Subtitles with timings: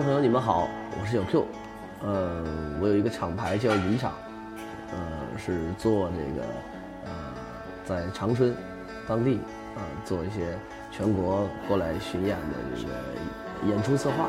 [0.00, 0.66] 观众朋友，你们好，
[0.98, 1.46] 我是小 Q，
[2.02, 2.42] 呃，
[2.80, 4.14] 我有一个厂牌叫云厂，
[4.92, 4.98] 呃，
[5.36, 6.46] 是做这个
[7.04, 7.10] 呃，
[7.84, 8.56] 在长春
[9.06, 9.34] 当地
[9.76, 10.58] 啊、做一些
[10.90, 14.26] 全国过来巡演的这个演出策划。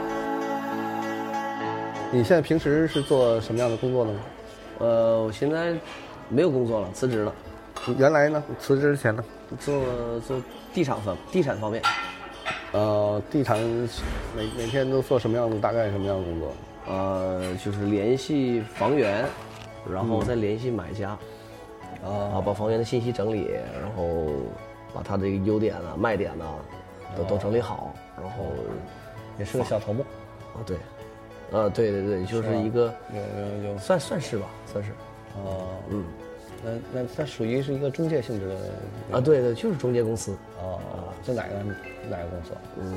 [2.11, 4.11] 你现在平时是做什么样的工作呢？
[4.80, 5.73] 呃，我现在
[6.27, 7.33] 没有工作了，辞职了，
[7.97, 8.44] 原来呢？
[8.59, 9.23] 辞职之前呢？
[9.58, 10.42] 做做
[10.73, 11.81] 地产方地产方面。
[12.73, 13.59] 呃，地产
[14.36, 15.59] 每每天都做什么样的？
[15.59, 16.53] 大概什么样的工作？
[16.88, 19.25] 呃，就是联系房源，
[19.91, 21.09] 然后再联系买家，
[22.03, 23.49] 啊，把房源的信息整理，
[23.80, 24.27] 然后
[24.94, 26.45] 把他这个优点啊、卖点呐、
[27.16, 28.45] 都都整理好，然后
[29.38, 30.03] 也是个小头目。
[30.53, 30.77] 啊，对，
[31.52, 33.77] 啊，对对对，就是一个有有有。
[33.77, 34.92] 算算是吧，算是
[35.36, 36.03] 哦，嗯，
[36.64, 38.56] 那那它属于是一个中介性质的。
[39.17, 40.36] 啊，对对，就是中介公司。
[40.59, 40.80] 哦，
[41.23, 41.54] 在哪个
[42.09, 42.52] 哪个公司？
[42.80, 42.94] 嗯，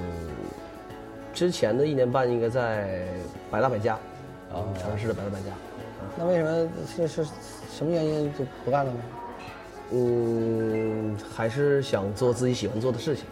[1.32, 3.06] 之前的一年半应该在
[3.50, 3.94] 百大百家，
[4.52, 5.46] 啊，长沙市的百大百家。
[6.18, 7.24] 那为什么是是
[7.72, 9.00] 什么原因就不干了呢？
[9.92, 13.24] 嗯，还是想做自己喜欢做的事情。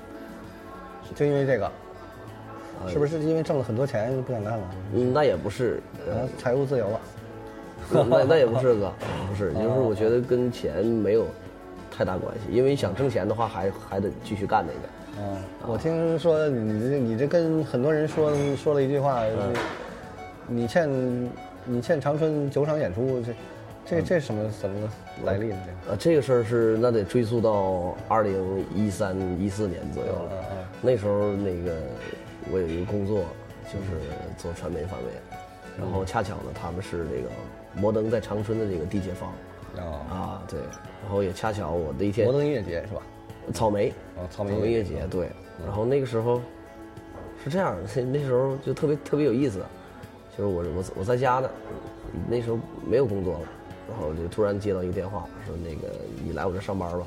[1.15, 1.71] 就因为这个，
[2.89, 4.65] 是不是因为挣了很多钱就不想干了？
[4.95, 5.83] 嗯，那也不是，
[6.39, 7.01] 财务自由了。
[8.09, 8.93] 那那也不是哥，
[9.29, 11.27] 不是，就是我觉得跟钱没有
[11.91, 14.89] 太大关系，因为想挣钱的话还还得继续干那个。
[15.21, 15.37] 嗯，
[15.67, 19.33] 我听说你这你这跟很多人说说了一句话，是
[20.47, 21.31] 你欠
[21.65, 23.33] 你欠长春酒厂演出，这
[23.85, 24.89] 这这什么什么
[25.25, 25.57] 来历呢？
[25.91, 30.31] 啊，这个事儿是那得追溯到二零一三一四年左右了。
[30.31, 31.77] 嗯嗯那时候那个
[32.51, 33.25] 我有一个工作，
[33.73, 34.01] 就是
[34.37, 35.13] 做传媒方面，
[35.79, 37.29] 然后恰巧呢他们是这个
[37.75, 39.33] 摩登在长春的这个地接方
[39.75, 40.61] 这个啊，啊，对，
[41.03, 43.03] 然后也恰巧我的一天摩登音乐节是吧？
[43.53, 44.95] 草莓，哦草莓音乐节。
[44.95, 45.31] 节对，
[45.65, 46.41] 然后那个时候
[47.43, 49.59] 是这样的， 那时候就特别特别有意思，
[50.37, 51.51] 就是我我我在家呢，
[52.29, 53.41] 那时候没有工作了，
[53.91, 55.95] 然后就突然接到一个电话，说那个
[56.25, 57.07] 你来我这上班吧，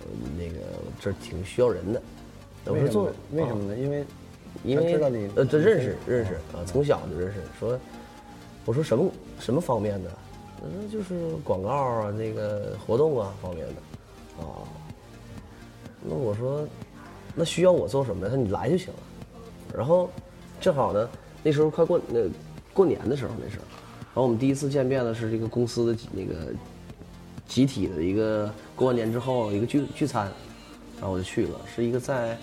[0.00, 0.06] 呃
[0.38, 0.60] 那个
[1.00, 2.02] 这挺需要人的，
[2.66, 3.76] 我说做为什么呢？
[3.76, 4.04] 因为
[4.64, 7.40] 因为知道你呃，这认识认识啊，从小就认识。
[7.58, 7.78] 说，
[8.68, 10.10] 我说什么什么方面的？
[10.60, 14.60] 他说就是广告啊，那个活动啊方面的，啊。
[16.06, 16.68] 那我说，
[17.34, 18.28] 那需要我做什么？
[18.28, 19.00] 他说你来就行了。
[19.74, 20.10] 然后，
[20.60, 21.08] 正好呢，
[21.42, 22.20] 那时候快过那
[22.74, 23.64] 过年的时候，那时候，
[24.00, 26.52] 然后我们第一次见面呢是这个公司的那个
[27.46, 30.30] 集体的一个过完年之后一个聚聚餐，
[31.00, 32.36] 然后我就去了，是一个在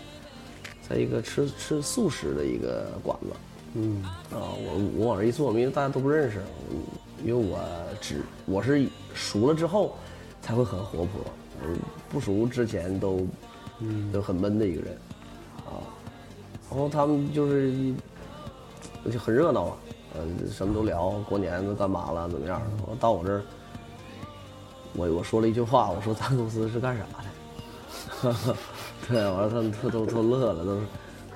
[0.89, 3.27] 在一个吃吃素食的一个馆子。
[3.75, 4.01] 嗯。
[4.31, 6.39] 啊，我我往这一坐，因为大家都不认识，
[6.71, 6.77] 嗯
[7.23, 7.59] 因为我
[8.01, 9.95] 只我是熟了之后
[10.41, 11.09] 才会很活泼，
[11.63, 11.77] 嗯
[12.09, 13.25] 不熟之前都
[13.79, 14.11] 嗯。
[14.11, 14.93] 都很闷的一个人，
[15.65, 15.79] 啊，
[16.69, 17.95] 然后他们就是一
[19.11, 19.77] 就很热闹啊，
[20.15, 22.61] 呃，什么都聊，过年都干嘛了，怎么样
[22.99, 23.41] 到我这儿，
[24.93, 27.03] 我我说了一句话，我说咱公司是干啥
[28.23, 28.35] 的？
[29.07, 30.81] 对，完了他们都都都乐了，都是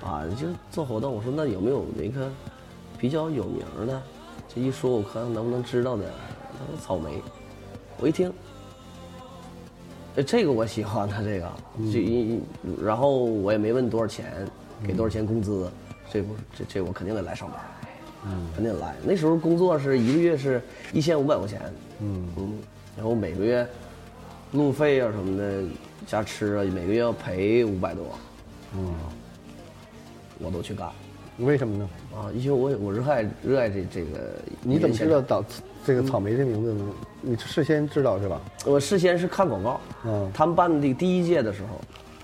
[0.04, 1.14] 啊，就做活动。
[1.14, 2.30] 我说那有没有那个
[2.98, 4.02] 比较有名的？
[4.54, 6.06] 这一说，我看能不能知道的。
[6.52, 7.22] 他说草莓，
[8.00, 8.34] 我一听，
[10.16, 11.52] 哎，这个我喜欢他这个，
[11.92, 12.40] 就一、
[12.84, 14.46] 然后我也没问多少钱，
[14.86, 15.70] 给多少钱工资，
[16.12, 17.60] 这不这这我肯定得来上班，
[18.26, 18.96] 嗯，肯定来。
[19.04, 20.62] 那时候工作是一个月是
[20.92, 21.62] 一千五百块钱，
[22.02, 22.54] 嗯嗯，
[22.98, 23.66] 然后每个月
[24.52, 25.64] 路费啊什么的
[26.08, 28.04] 加吃啊，每个月要赔五百多，
[28.76, 28.94] 嗯，
[30.40, 30.90] 我都去干
[31.40, 31.90] 为什么呢？
[32.14, 34.36] 啊，因为我我热爱热爱这这个。
[34.62, 35.22] 你怎么知道？
[35.22, 35.44] 岛
[35.86, 36.86] 这个草莓这名字呢？
[37.22, 38.42] 你事先知道是吧？
[38.66, 41.80] 我事先是看广告，嗯他们办的第一届的时候，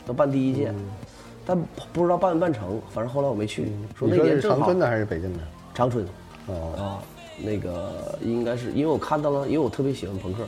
[0.08, 0.74] 要办第一届，
[1.46, 1.58] 但
[1.94, 3.64] 不知道办没办成，反正后来我没去。
[3.98, 5.40] 说嗯说那年是长春的还是北京的？
[5.74, 6.06] 长春
[6.48, 7.00] 哦，啊，
[7.42, 10.40] 那个应该是因为我看到了，因为我特别喜欢朋克，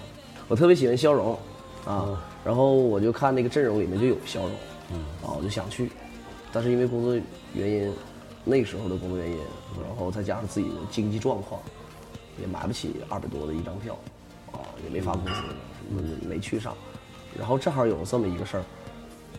[0.50, 1.32] 我特别喜欢肖荣
[1.86, 4.52] 啊，嗯然后我就看那个阵容里面就有肖荣，
[5.24, 5.90] 啊，我就想去，
[6.52, 7.18] 但是因为工作
[7.54, 7.94] 原因，
[8.44, 9.38] 那时候的工作原因，
[9.82, 11.62] 然后再加上自己的经济状况，
[12.40, 13.98] 也买不起二百多的一张票，
[14.52, 15.32] 啊，也没发工资，
[15.90, 16.76] 没没去上，
[17.38, 18.64] 然后正好有这么一个事儿，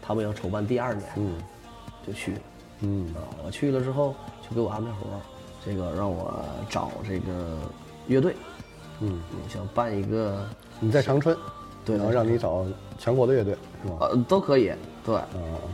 [0.02, 1.34] 他们要筹办第二年，嗯
[2.06, 2.38] 就去了。
[2.80, 4.14] 嗯啊，我去了之后
[4.48, 5.20] 就给我安排活儿，
[5.64, 7.58] 这个让我找这个
[8.06, 8.34] 乐队，
[9.00, 10.48] 嗯，想办一个
[10.80, 11.36] 你在长春，
[11.84, 12.64] 对然后让你找
[12.96, 13.96] 全国的乐队是吧？
[14.00, 14.72] 呃都可以，
[15.04, 15.26] 对，啊，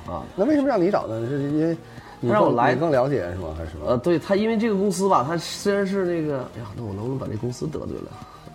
[0.07, 1.27] 啊，那为什么让你找呢？
[1.29, 1.77] 是因为
[2.25, 3.55] 你让我来你更了解是吗？
[3.57, 3.87] 还是什么？
[3.87, 8.11] 呃，对他，因为这个公司吧，他虽然是那个，哎呀，那我能不能把这公司得罪了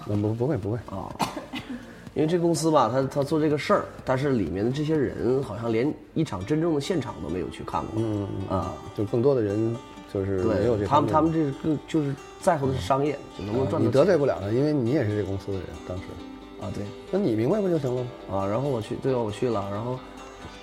[0.06, 1.08] 那不不会不会，啊？
[2.16, 9.76] 因为这公司吧，他他做这个事儿，但是里面的这些人好像连一场真正的现场都没有去看过，嗯啊，就更多的人
[10.12, 16.04] 就是没有对，这他们他们这是更就是在乎的是商业，就能不能赚你得罪不了他，因为你也是这公司的人，当时，
[16.60, 16.68] 啊？
[16.74, 16.84] 对。
[17.12, 18.38] 那你明白不就行了吗？
[18.38, 19.98] 啊，然后我去，对，我去了，然后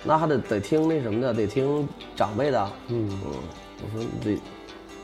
[0.03, 2.71] 那还得得听那什么的，得听长辈的。
[2.87, 4.41] 嗯我说你得，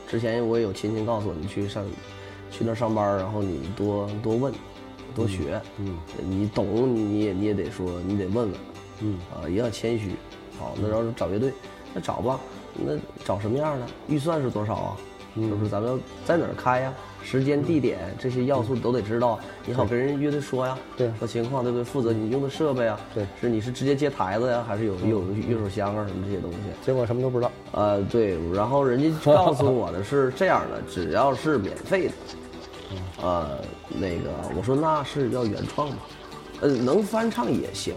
[0.08, 1.84] 之前我也有亲戚告诉我，你去上
[2.50, 4.52] 去那儿上班，然后你多多问，
[5.14, 5.60] 多学。
[5.78, 5.96] 嗯
[6.28, 8.54] 你懂你你也你也得说，你得问问。
[9.00, 10.12] 嗯啊，也要谦虚。
[10.58, 11.52] 好，那要是找乐队，
[11.92, 12.38] 那找吧，
[12.74, 12.92] 那
[13.24, 13.86] 找什么样的？
[14.08, 14.96] 预算是多少啊？
[15.34, 15.70] 嗯是不是？
[15.70, 16.94] 咱们要在哪儿开呀？
[17.24, 20.78] 时间、地点这些要素都得知道，你好跟人乐队说呀。
[20.96, 21.82] 对说情况对不对？
[21.82, 23.00] 负责你用的设备啊。
[23.14, 26.58] 对是你是直接接台子呀，还是有有乐手箱啊什么这些东西？
[26.84, 27.50] 结果什么都不知道。
[27.72, 32.14] 呃，对，然后人家告诉我的是这样的，只要是免费的，
[33.22, 35.96] 呃，那个我说那是要原创吗？
[36.60, 37.94] 呃，能翻唱也行。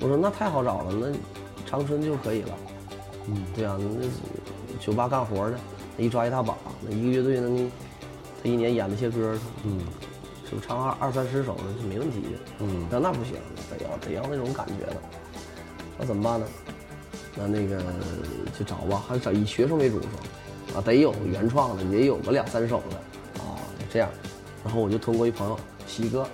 [0.00, 1.06] 我说那太好找了，那
[1.64, 2.48] 长春就可以了。
[3.28, 4.06] 嗯，对啊，那
[4.78, 5.58] 酒吧干活的，
[5.98, 7.70] 一抓一大把，那一个乐队能，
[8.42, 9.80] 他一年演那些歌，嗯，
[10.48, 12.20] 是不是唱二二三十首那是没问题。
[12.20, 12.38] 的。
[12.60, 13.34] 嗯，那那不行，
[13.70, 14.96] 得要得要那种感觉的。
[15.98, 16.46] 那怎么办呢？
[17.36, 17.82] 那那个
[18.58, 22.96] 就找吧，还是找以学生为主说，啊，得有原创的，也有个两三首的，
[23.42, 23.54] 啊，
[23.92, 24.08] 这样。
[24.64, 26.26] 然后我就通过一朋友喜哥，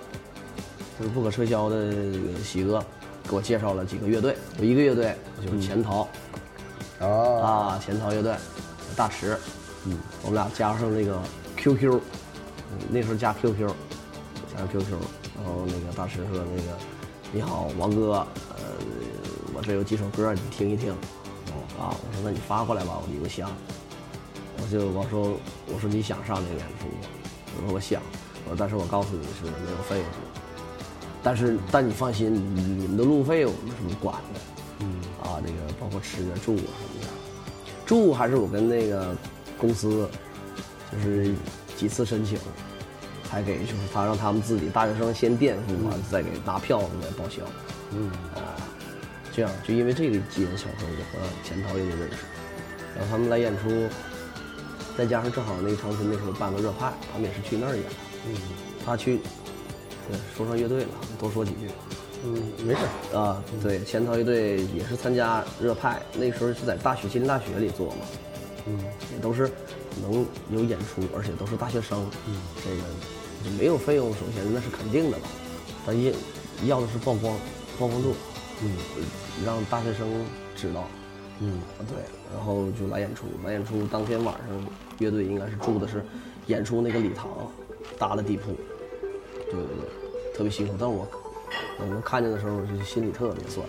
[0.99, 2.83] 就是不可撤销的这个喜哥，
[3.29, 5.15] 给我介绍了几个乐队，有一个乐队
[5.45, 6.07] 就是潜逃，
[6.99, 8.33] 啊，啊，潜逃乐队，
[8.95, 9.37] 大池，
[9.85, 11.19] 嗯，我们俩加上那个
[11.57, 11.99] QQ，
[12.71, 13.67] 嗯那时候加 QQ，
[14.55, 14.91] 加 QQ，
[15.35, 16.77] 然后那个大师说那个
[17.33, 18.63] 你好王哥，呃，
[19.53, 20.91] 我这有几首歌你听一听，
[21.77, 23.51] 啊，我说那你发过来吧，我邮箱，
[24.61, 25.37] 我就我说
[25.73, 27.09] 我说你想上这个演出吗？
[27.57, 28.01] 我说我想，
[28.45, 30.41] 我说但是我告诉你是没有费用的，
[31.23, 34.39] 但是但你放心，你你们的路费我们是管的，
[34.79, 37.07] 嗯，啊，那个包括吃啊住啊什么的。
[37.85, 39.15] 住还是我跟那个
[39.57, 40.09] 公司，
[40.97, 41.33] 就是
[41.75, 42.37] 几次申请，
[43.29, 47.41] 才给，就是他让他们自己大学生先垫付完，再给拿票子再报销。
[47.91, 48.57] 嗯啊，
[49.31, 52.17] 这样就因为这个机缘巧合，我和钱涛也就认识，
[52.97, 53.87] 然后他们来演出，
[54.97, 57.85] 再加上正好那个长春那时候办个热派，他们也是去那儿演。
[58.27, 58.35] 嗯，
[58.85, 59.19] 他去，
[60.09, 60.89] 对，说上乐队了，
[61.19, 61.69] 多说几句。
[62.25, 62.79] 嗯，没事。
[63.15, 68.05] 啊，对，钱涛乐队也是参加热派，那时候是在大学吉林大学里做嘛，
[68.65, 68.83] 嗯，
[69.13, 69.49] 也都是
[70.01, 72.81] 能有演出，而且都是大学生，嗯，这个
[73.43, 75.27] 就没有费用，首先那是肯定的吧，
[75.85, 76.13] 但也
[76.65, 77.35] 要的是曝光，
[77.77, 78.13] 曝光度，
[78.63, 78.75] 嗯，
[79.45, 80.07] 让大学生
[80.55, 80.87] 知道，
[81.39, 81.97] 嗯，对，
[82.35, 84.67] 然后就来演出，来演出当天晚上，
[84.99, 86.03] 乐队应该是住的是
[86.47, 87.27] 演出那个礼堂
[87.97, 88.51] 搭的地铺，
[89.45, 91.07] 对对对，特别辛苦，但我
[91.79, 93.65] 我们看见的时候，就心里特别酸，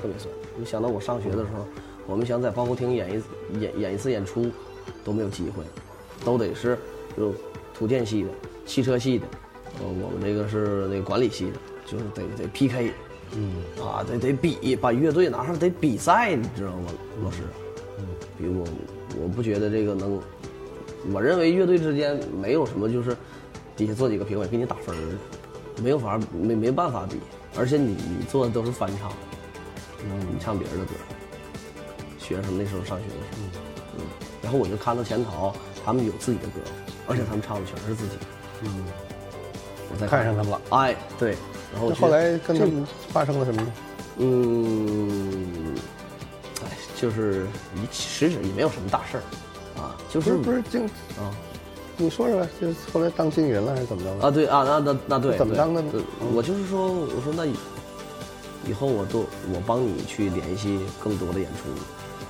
[0.00, 0.32] 特别酸。
[0.56, 1.66] 你想到我上学的时候，
[2.06, 4.50] 我们想在包袱厅演一演演一次演出，
[5.04, 5.64] 都没有机会，
[6.24, 6.78] 都得是
[7.16, 7.34] 就
[7.74, 8.28] 土建系的、
[8.66, 9.26] 汽车系的，
[9.80, 11.52] 呃，我们这个是那个管理系的，
[11.86, 12.92] 就是得得 PK，
[13.36, 13.52] 嗯。
[13.82, 16.92] 啊，得得比，把乐队拿上得比赛，你知道吗，
[17.24, 17.38] 老师？
[17.98, 18.04] 嗯，
[18.38, 18.64] 比我
[19.22, 20.20] 我不觉得这个能，
[21.12, 23.16] 我认为乐队之间没有什么就是
[23.76, 24.94] 底下坐几个评委给你打分
[25.82, 27.16] 没有法没没办法比，
[27.58, 29.10] 而且你你做的都是翻唱，
[30.04, 30.92] 嗯，你唱别人的歌，
[32.18, 33.49] 学生那时候上学的时候，嗯，
[34.50, 35.54] 然后我就看到潜逃
[35.86, 36.54] 他们有自己的歌，
[37.06, 38.14] 而且他们唱的全是自己，
[38.62, 38.84] 嗯，
[39.92, 40.60] 我再看上他们了。
[40.70, 41.36] 哎，对，
[41.72, 43.72] 然后后来跟他们发生了什么呢？
[44.16, 45.76] 嗯，
[46.64, 49.22] 哎，就是你实质也没有什么大事儿，
[49.80, 50.84] 啊，就是不是经
[51.16, 51.30] 啊
[51.96, 54.26] 你说说呗，就是后来当经纪人了还是怎么着的？
[54.26, 55.92] 啊，对啊，那那那对，怎么当的呢
[56.34, 57.54] 我就是说，我说那以
[58.66, 59.20] 以后我都
[59.54, 61.68] 我帮你去联系更多的演出，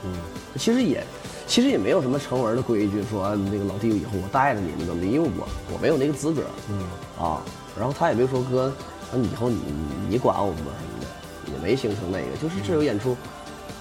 [0.05, 0.13] 嗯，
[0.57, 1.05] 其实也
[1.47, 6.85] 其实也没有什么成文的规矩说啊那个老弟以后我带着你们怎么的，因为我我没有那个资格，嗯
[7.19, 7.43] 啊，
[7.79, 8.73] 然后他也没说哥，
[9.11, 9.61] 啊你以后你
[10.09, 13.17] 你管我们什么的，也没形成那个，就是这有演出，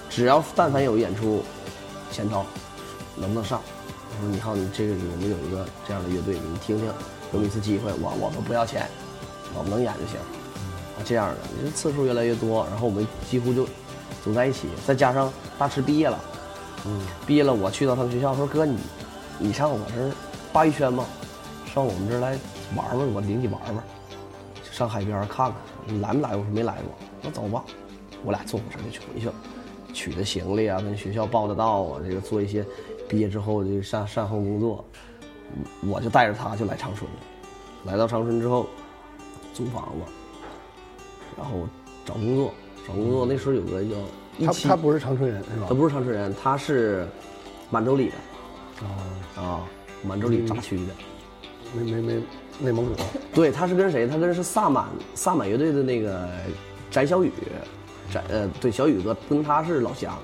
[0.08, 1.42] 只要但凡有演出，
[2.10, 2.44] 钱涛
[3.16, 3.60] 能不能上？
[4.18, 6.86] 我说你好，你这个我们有一个这样的乐队，你们听听，
[7.30, 8.86] 给我们一次机会，我我们不要钱，
[9.54, 10.18] 我们能演就行。
[10.18, 13.66] 啊，这样的，你这次数越来越多，然后我们几乎就
[14.22, 16.18] 总在一起，再加上大池毕业了，
[16.86, 18.78] 嗯，毕业了，我去到他们学校，说哥你
[19.38, 20.12] 你上我这儿
[20.52, 21.06] 鲅鱼圈吗？
[21.72, 22.38] 上我们这儿来
[22.74, 23.84] 玩玩，我领你玩玩，
[24.70, 26.00] 上海边看看。
[26.00, 26.38] 来没来过？
[26.38, 26.92] 我说没来过。
[27.22, 27.64] 那走吧，
[28.24, 29.34] 我俩坐火车就去回去了，
[29.94, 32.64] 取的行李啊，跟学校报的到啊，这个做一些
[33.08, 34.84] 毕业之后的善善后工作，
[35.88, 37.16] 我就带着他就来长春了。
[37.84, 38.66] 来到长春之后，
[39.54, 40.12] 租房子，
[41.36, 41.66] 然后
[42.04, 42.52] 找工作，
[42.86, 43.96] 找工作那时候有个叫
[44.38, 45.74] 一他他不是长春人是吧他？
[45.74, 47.06] 不是长春人，他是
[47.70, 49.62] 满洲里的，啊，
[50.02, 50.92] 满洲里扎区的。
[51.72, 52.22] 没没没，
[52.58, 52.92] 内蒙古。
[53.32, 54.06] 对，他是跟谁？
[54.06, 56.28] 他跟是萨满萨满乐队的那个
[56.90, 57.30] 翟小雨，
[58.10, 60.18] 翟呃对小雨哥跟他是老乡，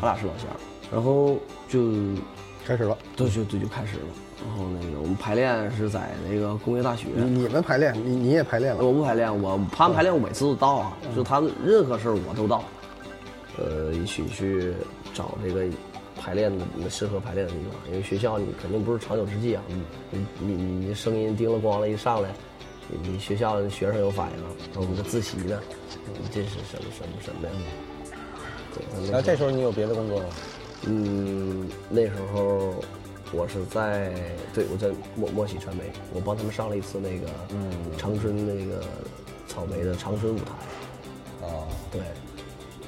[0.00, 0.46] 他俩是老乡，
[0.92, 1.38] 然后
[1.68, 1.90] 就
[2.64, 2.96] 开始了。
[3.16, 4.06] 对就对就开始了。
[4.44, 7.06] 然后那个我们排练是在那个工业大学。
[7.14, 8.84] 你你们排练，你你也排练了？
[8.84, 12.62] 我不排练，我他们排练我每次都到啊，就他们任何事儿我都到。
[13.58, 14.74] 呃，一起去
[15.14, 15.64] 找这个
[16.20, 19.62] 排练的适合排练的地方，因为学校你肯定不是长久之计啊。
[19.66, 20.54] 你你你
[20.88, 22.28] 你声音叮了咣了一上来，
[22.88, 25.58] 你你学校的学生有反应，然后我们的自习呢，
[26.20, 27.54] 你这是什么什么什么呀？
[28.74, 30.26] 对，那这时候你有别的工作吗？
[30.86, 32.74] 嗯，那时候
[33.32, 34.12] 我是在
[34.54, 38.82] 对我在莫莫喜传媒，我帮他们上了一次那个嗯长春那个
[39.48, 41.46] 草莓的长春舞台。
[41.46, 42.00] 啊，对，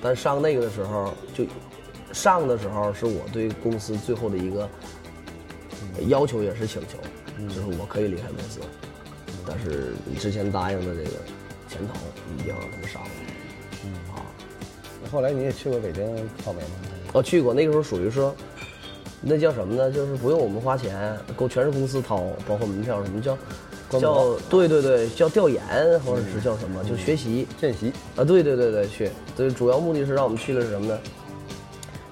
[0.02, 1.44] 但上那个的时候就
[2.12, 4.68] 上的时候是我对公司最后的一个
[6.06, 6.98] 要求也是请求，
[7.46, 8.60] 就是我可以离开公司，
[9.46, 11.16] 但是之前答应的这个
[11.68, 11.94] 钱头
[12.36, 13.02] 一定要让他们上。
[14.14, 14.22] 啊，
[15.10, 16.04] 后来你也去过北京
[16.44, 16.70] 草莓吗？
[17.12, 18.34] 我去过，那个时候属于说，
[19.20, 19.90] 那叫什么呢？
[19.90, 23.36] 就是不用我们花钱，够全是公司掏，包括门票什么叫
[23.98, 25.62] 叫对对对叫调研
[26.00, 30.98] 或者是叫什么，就学习见习啊，对对对对去，对，主要目的是让我们去的是什么呢？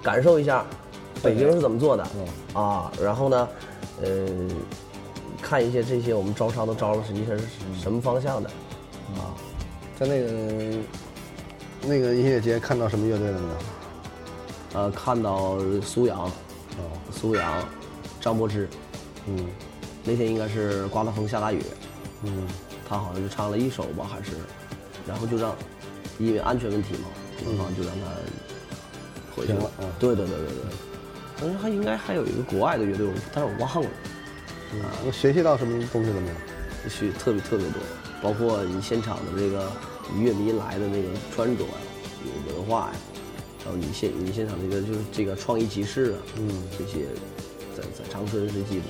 [0.03, 0.65] 感受一下
[1.23, 2.07] 北京是怎么做的
[2.53, 3.49] 啊，然后呢，
[4.03, 4.09] 呃，
[5.43, 7.45] 看一些这些我们招商都招了，实际上是
[7.81, 8.49] 什么方向的
[9.15, 9.35] 啊？
[9.99, 10.33] 在那个
[11.83, 14.81] 那个音乐节看到什么乐队了没有？
[14.81, 16.31] 呃，看到苏阳，哦，
[17.13, 17.67] 苏阳，
[18.21, 18.69] 张柏芝，
[19.27, 19.49] 嗯
[20.05, 21.61] 那天应该是刮大风下大雨，
[22.23, 22.47] 嗯
[22.89, 24.33] 他好像就唱了一首吧，还是，
[25.07, 25.55] 然后就让，
[26.19, 27.09] 因为安全问题嘛，
[27.45, 28.07] 然后就让他
[29.35, 30.65] 回去停了嗯对对对对对，
[31.41, 33.91] 但是还应该还有一个国外的乐队，但是我忘了，
[34.73, 36.89] 嗯，你学习到什么东西了没有？
[36.89, 37.83] 学特别特别多，
[38.23, 39.69] 包括你现场的这个
[40.15, 41.71] 乐迷来的那个穿着呀，
[42.25, 42.93] 有文化呀，
[43.67, 47.07] 然后你现你现场这个就是这个创意集市啊，嗯，这些
[47.77, 48.87] 在在长春是基本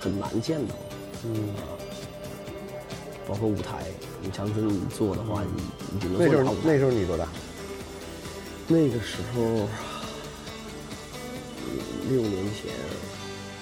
[0.00, 0.74] 很难见到，
[1.24, 1.54] 嗯，
[3.28, 3.84] 包括舞台，
[4.20, 5.62] 你长春你做的话，你
[5.92, 7.28] 你就能那时候那时候你多大？
[8.66, 9.40] 那个时候，
[11.62, 11.78] 嗯
[12.10, 12.72] 六年前，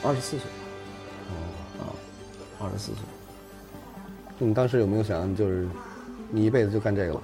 [0.03, 0.47] 二十四岁，
[1.81, 1.93] 啊，
[2.59, 3.03] 二十四岁。
[4.39, 5.69] 你当时有没有想，就是
[6.31, 7.23] 你一辈子就干这个了？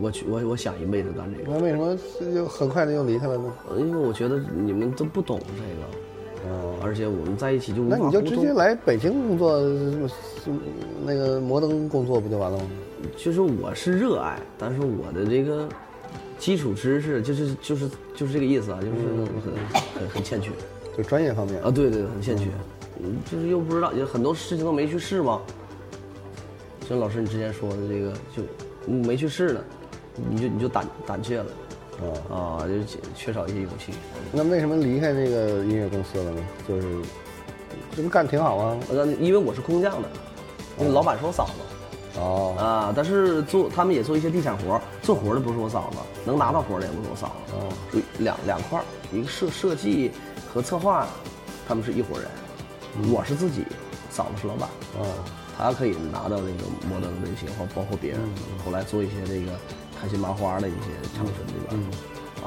[0.00, 1.96] 我去，我我想一辈子干这个，那为什么
[2.34, 3.52] 就很快的又离开了呢？
[3.78, 5.62] 因为我觉得你们都不懂这
[6.48, 9.58] 个，哦，而且我们在一起就无那你就直接来北京工作，
[11.04, 12.64] 那个摩登工作不就完了吗？
[13.16, 15.68] 其实我是热爱，但是我的这个
[16.38, 18.92] 基础知识就是就是就是这个意思啊，就是
[19.44, 19.52] 很
[19.98, 20.50] 很很欠缺
[20.96, 22.46] 就专业方面啊，对对，很欠缺，
[23.00, 25.40] 嗯，就是又不知道，就很多事情都没去试嘛。
[26.88, 28.42] 像老师你之前说的这个，就
[28.86, 29.60] 嗯没去试呢，
[30.30, 31.46] 你就你就胆胆怯了
[32.30, 32.36] 啊。
[32.36, 33.92] 啊，就缺缺少一些勇气。
[34.32, 36.42] 那为什么离开那个音乐公司了呢？
[36.68, 36.98] 就是
[37.96, 38.78] 这不干挺好啊？
[38.90, 40.08] 呃，因为我是空降的，
[40.78, 42.20] 因为老板是我嫂子。
[42.20, 47.52] 哦，啊，但是做他们也做一些地产活做活的不是我嫂子，能拿到活的也不是我嫂子。
[47.54, 48.82] 哦，就两两块，
[49.12, 50.10] 一个设设计
[50.52, 51.06] 和策划，
[51.68, 52.28] 他们是一伙人，
[53.12, 53.64] 我是自己，
[54.10, 55.06] 嫂子是老板，哦，
[55.56, 58.20] 他可以拿到那个摩登的这些，或包括别人，
[58.64, 59.52] 后来做一些这个
[60.00, 60.86] 开心麻花的一些
[61.16, 61.82] 长春这边，
[62.42, 62.46] 啊，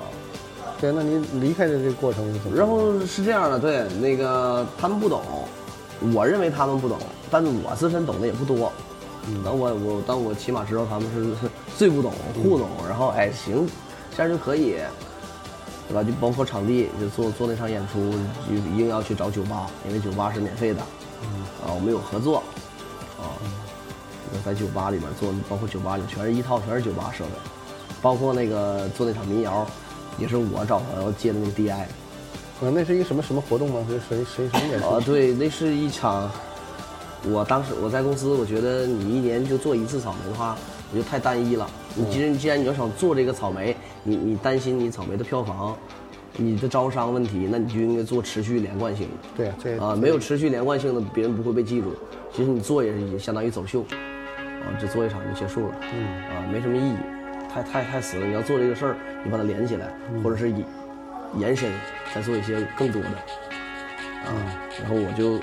[0.79, 2.57] 对，那您离开的这个过程是怎么？
[2.57, 5.21] 然后是这样的，对，那个他们不懂，
[6.13, 6.97] 我认为他们不懂，
[7.29, 8.71] 但是我自身懂得也不多。
[9.27, 13.67] 嗯，但我我当我起码知道他们是最不懂糊弄，然后哎行，
[14.17, 14.77] 这样就可以，
[15.87, 16.03] 对吧？
[16.03, 18.11] 就包括场地，就做做那场演出，
[18.49, 20.81] 就硬要去找酒吧，因为酒吧是免费的，
[21.63, 22.37] 啊，我们有合作，
[23.19, 23.29] 啊，
[24.43, 27.31] 在酒吧里面做，包括酒吧里全是一套，全是酒吧设备，
[28.01, 29.65] 包括那个做那场民谣，
[30.17, 31.85] 也是我找朋友借的那个 DI。
[32.61, 33.85] 呃，那是一个什么什么活动吗？
[33.89, 34.87] 是谁谁什么演出？
[34.87, 36.29] 啊，对，那是一场。
[37.23, 40.57] 我当时我在公司，我觉得你一年就做一次草莓的话，
[40.91, 41.69] 我觉得太单一了。
[41.93, 45.77] 你既然既然你要想做这个草莓，你你担心你草莓的票房，
[46.35, 49.07] 你的招商问题，那你就应该做持续连贯性
[49.37, 49.51] 的。
[49.63, 51.93] 对啊，没有持续连贯性的，别人不会被记住。
[52.35, 53.85] 其实你做也是也相当于走秀，
[54.63, 56.95] 啊，只做一场就结束了，嗯，啊，没什么意义，
[57.53, 58.25] 太太太死了。
[58.25, 59.87] 你要做这个事儿，你把它连起来，
[60.23, 60.63] 或者是延
[61.37, 61.71] 延伸，
[62.13, 63.09] 再做一些更多的，
[64.25, 64.31] 啊，
[64.79, 65.39] 然后我就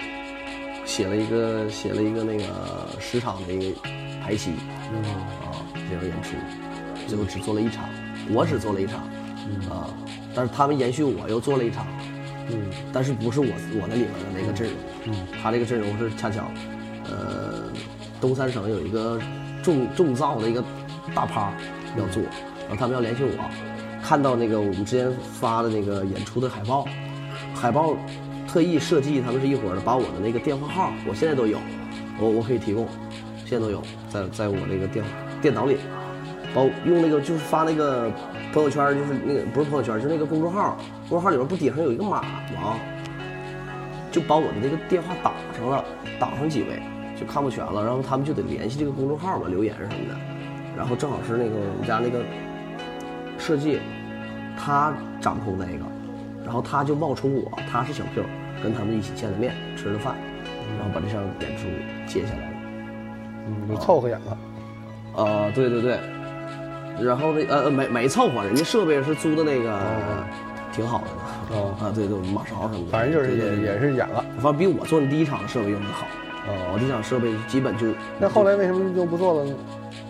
[0.85, 3.81] 写了一个写了一个那个十场的一个
[4.23, 4.53] 排期，
[4.93, 5.03] 嗯，
[5.43, 6.37] 啊，这样演出，
[7.07, 7.89] 最后只做了一场，
[8.31, 9.01] 我只做了一场，
[9.71, 9.91] 啊，
[10.35, 11.87] 但是他们延续我又做了一场，
[12.51, 13.49] 嗯，但是不是我
[13.81, 16.51] 我那里面的那个阵容，嗯，他这个阵容是恰巧，
[17.11, 17.65] 呃，
[18.21, 19.21] 东三省有一个
[19.63, 20.63] 重重造的一个
[21.15, 21.53] 大趴
[21.97, 22.23] 要做，
[22.69, 23.45] 然后他们要联系我，
[24.03, 26.87] 看到那个我们之前发的那个演出的海报，
[27.55, 27.97] 海报
[28.47, 31.59] 特意设计他们是一伙的，把我的那个电话号我现在都有，
[32.19, 32.87] 我我可以提供，
[33.45, 35.05] 现在都有，在在我那个电
[35.41, 35.77] 电脑里，
[36.55, 38.11] 把用那个就是发那个
[38.53, 40.77] 朋友圈，就是那个不是朋友圈，就是那个公众号，
[41.09, 42.23] 公众号里面不顶上有一个码
[42.55, 42.77] 吗？
[44.11, 45.85] 就把我的那个电话打上了，
[46.19, 46.83] 打上几位
[47.19, 50.15] 就看不全了，然后他们就得联系这个公众号嘛，留言什么的，
[50.77, 52.23] 然后正好是那个我们家那个
[53.39, 53.81] 设计，
[54.57, 55.85] 他掌控那个，
[56.45, 58.23] 然后他就冒充我，他是小 Q，
[58.63, 60.15] 跟他们一起见了面，吃了饭，
[60.79, 61.67] 然后把这场演出
[62.07, 62.57] 接下来了。
[63.49, 64.39] 嗯，你凑合演了。
[65.17, 65.99] 呃，对对对，
[67.03, 69.81] 然后那呃呃没没凑合，人家设备是租的那个，
[70.73, 71.23] 挺好的呢。
[71.51, 74.25] 哦啊，对对，马勺什么的，反正就是也也是演了。
[74.37, 76.07] 反正比我做的第一场的设备用的好。
[76.49, 77.87] 哦我第一场设备基本就
[78.19, 79.55] 那后来为什么就不做了呢？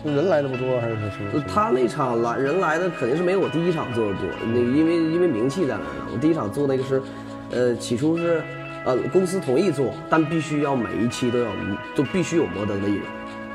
[0.05, 1.31] 人来的不多还是什么？
[1.33, 6.07] 呃他那场来人来的肯定是没有我第一场做的多，那因为因为名气在那儿呢。
[6.13, 7.01] 我第一场做那个是，
[7.51, 8.41] 呃，起初是，
[8.85, 11.51] 呃，公司同意做，但必须要每一期都要
[11.95, 13.03] 都必须有摩登的艺人，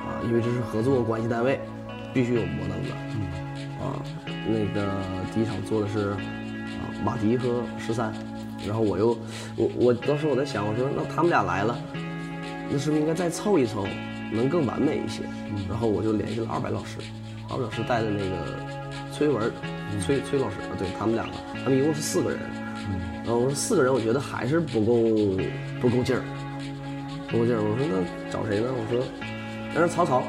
[0.04, 1.58] 啊，因为这是合作关系单位，
[2.12, 2.88] 必须有摩登的。
[3.16, 3.24] 嗯
[3.80, 4.02] 啊，
[4.46, 4.86] 那个
[5.34, 8.12] 第一场做的是，啊，马迪和十三，
[8.66, 9.16] 然后我又
[9.56, 11.76] 我我当时我在想，我说那他们俩来了，
[12.74, 13.86] 那是不是应该再凑一凑，
[14.32, 15.22] 能更完美一些？
[15.68, 16.98] 然后我就联系了二白老师，
[17.48, 18.58] 二白老师带的那个
[19.12, 19.52] 崔文儿，
[20.00, 22.40] 崔崔老师啊，对他们两个，他们一共是四个人。
[23.24, 24.92] 然后我说四个人，我觉得还是不够
[25.80, 26.22] 不够劲儿，
[27.30, 27.62] 不够劲儿。
[27.62, 28.66] 我说那找谁呢？
[28.68, 29.06] 我说，
[29.72, 30.24] 但是曹操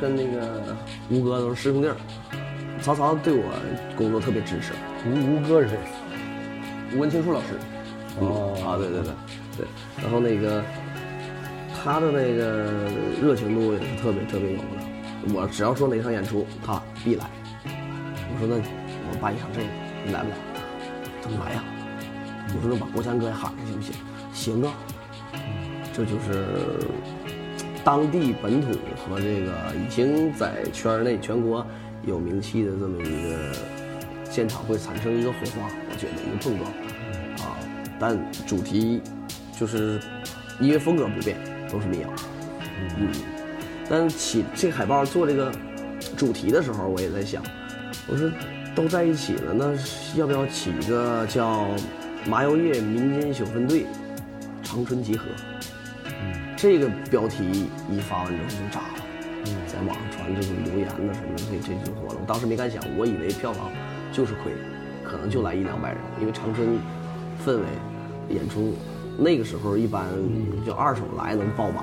[0.00, 0.76] 跟那个
[1.10, 1.96] 吴哥都是师兄弟儿，
[2.80, 3.42] 曹操对我
[3.96, 4.72] 工作特别支持。
[5.04, 5.76] 吴吴哥是谁？
[6.94, 7.58] 吴文清树老师。
[8.20, 9.12] 哦啊，对对对
[9.58, 9.66] 对，
[10.00, 10.62] 然后那个
[11.82, 12.90] 他的那个
[13.22, 15.34] 热情度也是特别特别有的。
[15.34, 17.24] 我只要说哪场演出，他必来。
[17.64, 19.66] 我说那我办一场这个，
[20.04, 20.36] 你来不来？
[21.22, 21.64] 他说来呀。
[22.54, 23.94] 我说那把国强哥也喊上行不行？
[24.32, 24.72] 行啊。
[25.92, 26.46] 这就是
[27.84, 31.66] 当地本土和这个已经在圈内全国
[32.06, 33.52] 有名气的这么一个
[34.30, 36.70] 现场会产生一个火花，我觉得一个碰撞
[37.48, 37.56] 啊。
[37.98, 39.02] 但主题
[39.58, 40.00] 就是
[40.60, 41.36] 因为风格不变，
[41.70, 42.08] 都是民谣。
[42.98, 43.08] 嗯，
[43.88, 45.52] 但起这个海报做这个
[46.16, 47.42] 主题的时候，我也在想，
[48.06, 48.30] 我说
[48.74, 49.74] 都在一起了，那
[50.18, 51.66] 要不要起一个叫
[52.26, 53.86] 麻油叶民间小分队
[54.62, 55.26] 长春集合？
[56.56, 58.98] 这个标题一发完之后就炸了，
[59.66, 62.20] 在网上传这个留言呐什么的，这这就火了。
[62.20, 63.70] 我当时没敢想，我以为票房
[64.12, 64.52] 就是亏，
[65.04, 66.66] 可能就来一两百人，因为长春
[67.46, 67.64] 氛围
[68.34, 68.74] 演出
[69.20, 70.06] 那个时候一般
[70.64, 71.82] 就二手来能爆满，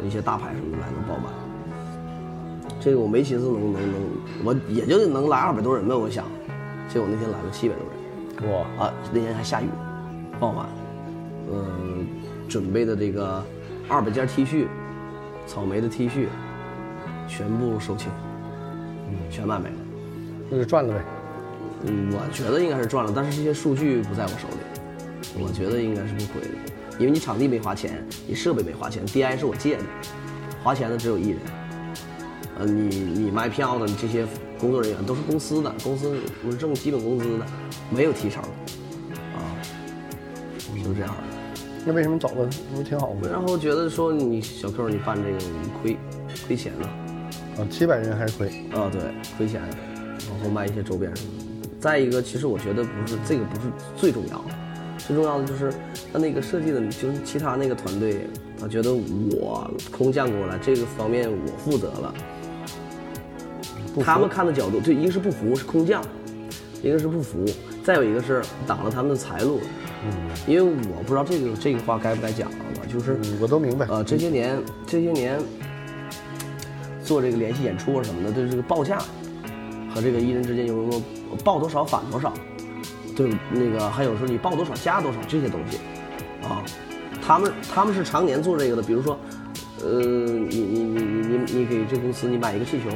[0.00, 1.30] 就一些大牌什么的来能爆满。
[2.80, 4.02] 这个我没寻思能能能，
[4.42, 6.24] 我也就能来二百多人呗，我想，
[6.88, 8.52] 结果那天来了七百多人。
[8.52, 9.66] 哇，啊，那天还下雨，
[10.40, 10.66] 爆满。
[11.52, 12.06] 嗯，
[12.48, 13.44] 准备的这个
[13.88, 14.66] 二百件 T 恤，
[15.46, 16.26] 草莓的 T 恤，
[17.28, 18.06] 全部售罄，
[19.08, 19.74] 嗯，全卖没了。
[20.48, 21.04] 那就赚了呗。
[21.84, 24.80] 嗯，我觉得应该是赚了，但是这些数据不在我手里，
[25.38, 26.48] 我觉得应该是不亏的，
[26.98, 29.82] 因为你场地没花钱，你设备没花钱，DI 是我借的，
[30.62, 31.38] 花钱的只有艺人。
[32.58, 34.26] 呃，你你卖票的这些
[34.58, 37.46] 工作人员都是公司的，公司不是挣基本工资的，
[37.90, 38.42] 没有提成，
[39.34, 39.36] 啊，
[40.82, 41.60] 就这样的。
[41.84, 42.48] 那为什么走了？
[42.72, 43.28] 不是挺好吗？
[43.30, 45.96] 然后觉得说你小 Q 你办这个你亏
[46.46, 46.88] 亏钱了，
[47.58, 48.48] 啊，七百人还亏。
[48.72, 49.02] 啊对，
[49.36, 51.68] 亏钱，然后卖一些周边什么的。
[51.78, 53.62] 再一个，其实我觉得不是这个不是
[53.96, 54.54] 最重要的，
[55.06, 55.72] 最重要的就是
[56.12, 58.26] 他那个设计的，就是其他那个团队，
[58.60, 62.14] 他觉得我空降过来这个方面我负责了。
[64.04, 66.02] 他们看的角度，对，一个是不服，是空降；
[66.82, 67.44] 一个是不服，
[67.84, 69.60] 再有一个是挡了他们的财路。
[70.04, 70.12] 嗯，
[70.46, 73.86] 因为我不知道这个这个话该不该讲啊，就是嗯，我都明白。
[73.86, 75.38] 呃，这些年这些年
[77.02, 78.98] 做这个联系演出啊什么的，对这个报价
[79.94, 81.02] 和这个艺人之间有什么
[81.42, 82.34] 报多少返多少，
[83.16, 85.78] 对那个还有说你报多少加多少这些东西
[86.46, 86.62] 啊，
[87.26, 89.18] 他们他们是常年做这个的，比如说，
[89.82, 92.90] 呃，你你你你你你给这公司你买一个气球，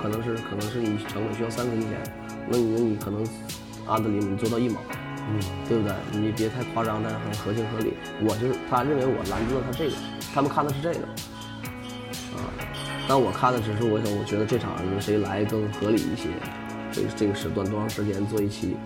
[0.00, 1.90] 可能是可能是你成本需要三分钱，
[2.48, 3.26] 那你你可能
[3.86, 4.80] 按道理你做到一毛。
[5.28, 5.94] 嗯，对不对？
[6.12, 7.94] 你别太夸张，但是很合情合理。
[8.22, 9.96] 我就是他认为我拦住了他这个，
[10.34, 11.06] 他们看的是这个，
[12.34, 12.42] 啊，
[13.06, 16.28] 但我看的只是我想，我觉得这场谁来更合理一些，
[16.90, 18.76] 这个这个时段多长时间做一期，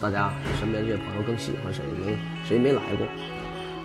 [0.00, 3.06] 大家身边这些朋友更喜欢谁，没谁没来过。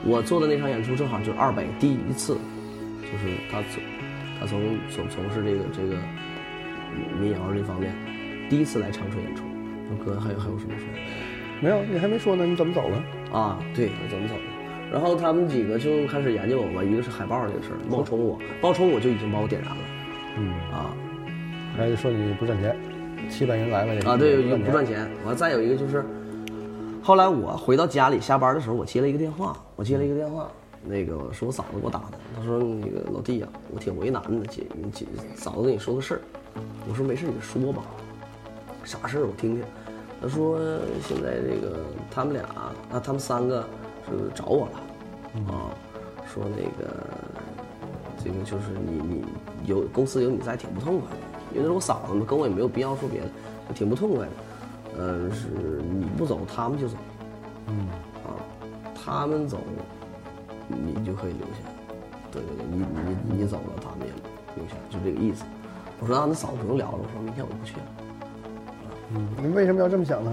[0.06, 2.38] 我做的那场演出正好就是二北第一次，
[3.02, 3.84] 就是他从
[4.39, 5.98] 他从从从事这个这个
[7.20, 7.93] 民谣这方面，
[8.50, 9.43] 第一次来长春演出。
[10.04, 10.86] 哥还有还有什么说？
[11.62, 13.04] 没有，你还没说呢，你怎么走了？
[13.32, 14.41] 啊，对，我怎么走的？
[14.91, 19.78] 然后他们几个就开始研究我吧，一个是海报这个事儿，冒充我，冒充我就已经把我点燃了。
[20.38, 20.93] 嗯，啊
[21.76, 22.76] 还说你不赚钱，
[23.30, 25.10] 七百人来了也啊，对，也不赚钱。
[25.26, 26.04] 完，再有一个就是，
[27.04, 30.50] 后来我回到家里下班的时候，我接了一个电话，我接了一个电话，
[30.84, 36.22] 那个是我嫂子给我打的，她说那个老弟呀、我挺为难的，姐，你姐嫂子跟你说个事儿。
[36.90, 37.84] 我说没事，你说吧，
[38.84, 39.63] 啥事儿我听听。
[40.20, 40.60] 她说
[41.04, 41.78] 现在这个
[42.10, 43.62] 他们俩啊，他们三个
[44.10, 45.70] 是找我了，啊，
[46.34, 46.92] 说那个
[48.24, 49.26] 这个就是你你
[49.68, 51.18] 有公司有你在挺不痛快的，
[51.58, 53.28] 因为是我嫂子嘛，跟我也没有必要说别的，
[53.74, 54.32] 挺不痛快的。
[55.00, 55.48] 嗯，是
[55.91, 56.96] 你不走，他们就走，
[57.67, 57.88] 嗯，
[58.24, 58.38] 啊，
[58.96, 59.58] 他们走，
[60.67, 61.60] 你就可以留下。
[62.32, 62.86] 对对对，你
[63.34, 64.13] 你你走了，他们也
[64.56, 65.43] 留下，就这个意思。
[66.00, 67.82] 我说啊，那嫂子不用聊了，我说明天我就不去了。
[69.15, 70.32] 嗯，你为什么要这么想呢？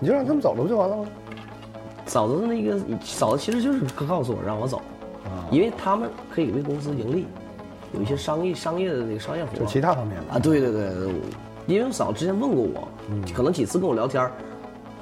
[0.00, 1.06] 你就让他们走了不就完了吗？
[2.06, 4.78] 嫂子那个嫂子其实就是告诉我让我走，
[5.24, 7.26] 啊，因为他们可以为公司盈利，
[7.94, 10.34] 有一些商业商业的那个商业活就其他方面的。
[10.34, 11.14] 啊，对对对，
[11.66, 12.88] 因为我嫂子之前问过我，
[13.34, 14.28] 可能几次跟我聊天，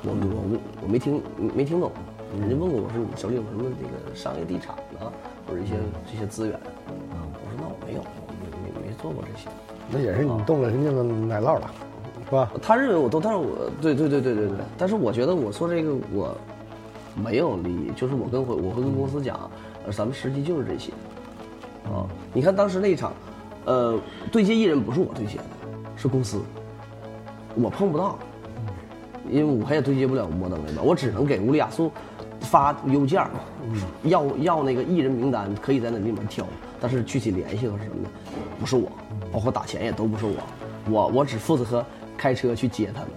[0.02, 1.22] 我我我没听
[1.55, 1.90] 没听懂，
[2.38, 5.11] 人家问过我说你手里有什么这个商业地产呢，
[5.48, 5.74] 或者一些
[6.11, 9.48] 这些资源，我说那我没有，我没没没做过这些。
[9.90, 11.70] 那也是你动了人家的奶酪了，
[12.24, 12.50] 是吧？
[12.62, 16.37] 他认为我都，但是我对对对对对对，但是我觉得我做这个我
[17.14, 19.50] 没有利益，就是我跟我我会跟公司讲，
[19.85, 20.92] 呃，咱们实际就是这些，
[21.85, 23.12] 啊，你看当时那一场，
[23.64, 23.99] 呃，
[24.31, 25.45] 对接艺人不是我对接的，
[25.97, 26.40] 是公司，
[27.55, 28.18] 我碰不到，
[29.31, 31.90] 因为我也对接不了摩登那边，我只能给乌里亚苏
[32.40, 33.31] 发邮件儿，
[34.05, 36.47] 要要那个艺人名单，可以在那里面挑，
[36.81, 38.09] 但是具体联系和什么的，
[38.59, 38.90] 不是我，
[39.33, 40.35] 包括打钱也都不是我，
[40.90, 41.85] 我我只负责
[42.16, 43.11] 开车去接他们，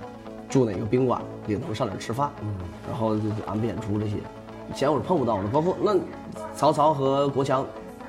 [0.50, 2.32] 住哪个宾馆，领他们上哪儿吃饭，
[2.88, 4.16] 然后就安排演出这些，
[4.76, 5.96] 钱我是碰不到的，包括那
[6.56, 7.66] 曹操和国强，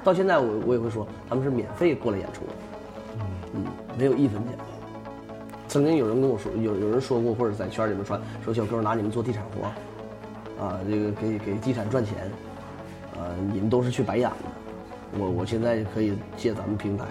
[0.07, 2.53] 到现在我我也会说他们是免费过来演出的，
[3.55, 3.65] 嗯，
[3.99, 4.57] 没有一分钱。
[5.67, 12.31] 曾经有人跟我说，有有人说过，或者在圈里面传说小哥拿你们做地产活，啊，这个给给地产赚钱，
[13.17, 15.19] 呃，你们都是去白演的。
[15.19, 17.05] 我我现在可以借咱们平台，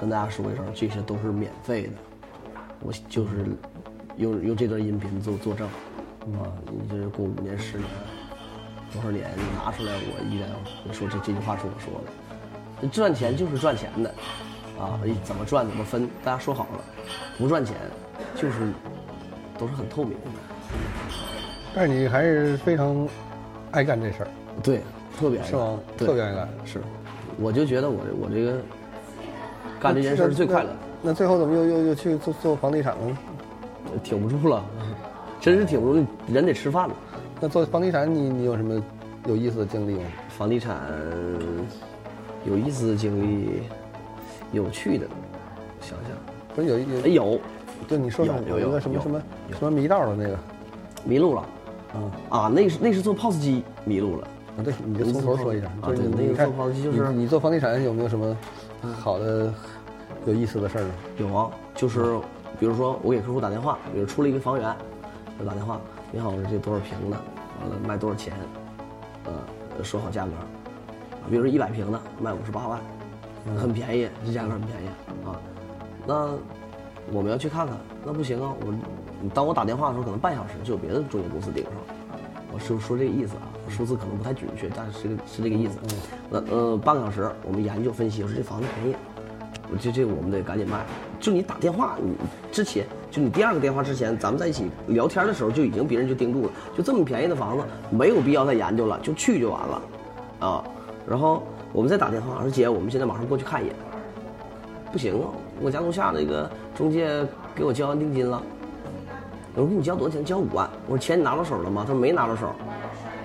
[0.00, 1.92] 跟大家说一声，这些都是免费的。
[2.78, 3.44] 我就是
[4.18, 7.88] 用用这段音频做作证，啊，你这过五年十年，
[8.92, 10.48] 多少年你拿出来，我依然
[10.86, 12.12] 会说这这句话是我说的。
[12.88, 14.08] 赚钱就是赚钱的，
[14.78, 16.80] 啊，怎么赚怎么分，大家说好了。
[17.38, 17.76] 不赚钱，
[18.34, 18.72] 就是
[19.58, 20.26] 都是很透明的。
[21.74, 23.08] 但是你还是非常
[23.70, 24.28] 爱干这事儿，
[24.62, 24.80] 对，
[25.18, 25.78] 特别爱是吗？
[25.96, 26.48] 特别爱干。
[26.64, 26.80] 是，
[27.38, 28.58] 我就觉得我这我这个
[29.78, 33.18] 干这件事儿是最快乐的，那最后怎么又又又去做做房地产了呢？
[34.02, 34.64] 挺不住了，
[35.40, 36.94] 真是挺不住，人得吃饭了。
[37.40, 38.82] 那做房地产你你有什么
[39.26, 40.04] 有意思的经历吗？
[40.28, 40.76] 房地产
[42.44, 43.62] 有意思的经历，
[44.52, 45.06] 有趣的，
[45.80, 46.16] 想想，
[46.54, 47.32] 不是有一哎有。
[47.32, 47.40] 有
[47.88, 49.22] 对你说说有有一个什么什么
[49.58, 50.38] 什么迷道的那个。
[51.04, 51.40] 迷路了。
[51.94, 51.98] 啊。
[52.28, 54.28] 啊，那是那是做 POS 机迷路了。
[54.58, 55.66] 啊，对，你就从头说一下。
[55.80, 58.36] 啊就是对那个做房地就是你你做房地产有没有什么
[58.98, 59.52] 好的
[60.26, 60.90] 有意思的事儿呢？
[61.18, 62.18] 有啊，就是
[62.58, 64.76] 比如说我给客户打电话，比如出了一个房源，
[65.38, 65.80] 我打电话，
[66.12, 67.16] 你好，我说这多少平的，
[67.62, 68.34] 完了卖多少钱，
[69.24, 70.44] 呃，说好价格，啊，
[71.28, 72.80] 比如说一百平的卖五十八万，
[73.58, 74.86] 很便宜，这价格很便宜
[75.26, 75.36] 啊。
[76.06, 76.30] 那
[77.12, 78.74] 我们要去看看，那不行啊，我
[79.34, 81.80] 当我打电话的时候，可能半小时就有别的中介公司盯上了。
[82.52, 85.78] 我是说这个意思啊，数字可能不太准确，但是是这个意思。
[86.30, 88.96] 那呃，半个小时我们研究分析，我说这房子便宜，
[89.70, 90.84] 我这这我们得赶紧卖。
[91.20, 92.14] 就你打电话，你
[92.50, 99.82] 之前就你第二个电话之前，咱们在一起聊天的时候，就已经别人就盯住了，就这么便宜的房子，没有必要再研究了，就去就完了，
[100.40, 100.64] 啊。
[101.06, 103.74] 然后我们再打电话，说姐，我们现在马上过去看一眼。
[104.92, 105.28] 不行啊，
[105.60, 108.42] 我家楼下那个中介给我交完定金了。
[109.54, 110.24] 我说给你交多少钱？
[110.24, 110.68] 交五万。
[110.86, 111.84] 我说钱你拿到手了吗？
[111.86, 112.50] 他说没拿到手。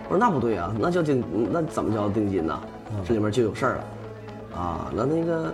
[0.08, 2.60] 我说那不对啊，那叫定那怎么交定金呢？
[3.04, 3.84] 这里面就有事儿了。
[4.60, 5.54] 啊，那那个，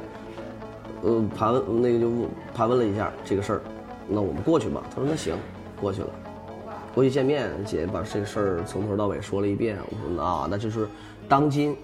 [1.01, 2.11] 呃，盘问那个就
[2.53, 3.61] 盘问了一下这个事儿，
[4.07, 4.83] 那我们过去吧。
[4.89, 5.35] 他说那行，
[5.79, 6.09] 过去了。
[6.93, 9.77] 过去见面，姐把这个事儿从头到尾说了一遍。
[9.89, 10.87] 我说啊，那就是
[11.29, 11.75] 当今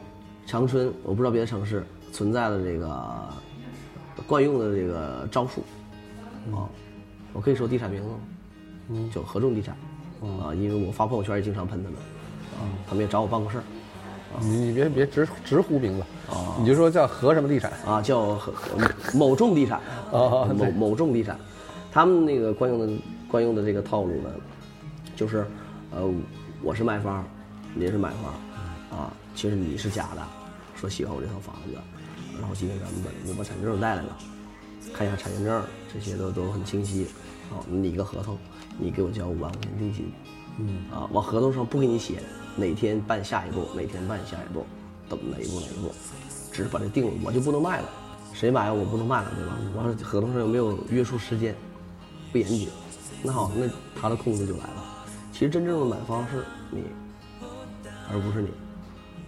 [0.48, 3.30] 长春，我不知道别的城市存在的这个
[4.26, 5.62] 惯用的这个招数。
[6.56, 6.64] 啊，
[7.34, 8.16] 我可以说地产名字吗？
[8.90, 9.76] 嗯，就合众地产，
[10.22, 12.00] 啊，因为我发朋友圈也经常喷他们，
[12.58, 13.64] 啊，他们也找我办过事儿，
[14.40, 16.04] 你你别别直直呼名字。
[16.34, 17.70] 啊，你就说叫和什么地产？
[17.86, 18.54] 啊，叫和
[19.14, 19.82] 某众地产。
[20.14, 21.38] 啊，某某众地产，
[21.92, 22.94] 他们那个惯用的
[23.30, 24.30] 惯用的这个套路呢，
[25.14, 25.46] 就是
[25.92, 26.10] 呃，
[26.64, 27.26] 我是卖方，
[27.74, 30.22] 你是买方，啊，其实你是假的，
[30.80, 31.74] 说喜欢我这套房子，
[32.40, 34.18] 然后今天咱们把我把产权证带来了，
[34.94, 37.08] 看一下产权证，这些都都很清晰，
[37.50, 38.38] 好，你一个合同，
[38.78, 40.12] 你给我交五万块钱定金，
[40.60, 42.22] 嗯，啊，往合同上不给你写
[42.56, 44.66] 哪天办下一步，哪天办下一步，
[45.10, 45.92] 等哪一步哪一步，
[46.52, 47.90] 只是把这定了，我就不能卖了，
[48.34, 49.58] 谁买我不能卖了，对吧？
[49.76, 51.56] 完了合同上又没有约束时间？
[52.32, 52.70] 不严谨，
[53.24, 53.68] 那好，那
[54.00, 54.84] 他的控制就来了。
[55.32, 56.84] 其实真正的买方是你，
[58.12, 58.50] 而不是你。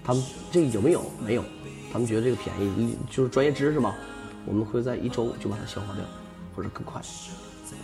[0.10, 1.04] 他们这个有没有？
[1.24, 1.44] 没有。
[1.94, 3.94] 他们觉得这个便宜，就是专业知识嘛。
[4.44, 6.04] 我们会在一周就把它消化掉，
[6.56, 7.00] 或者更快，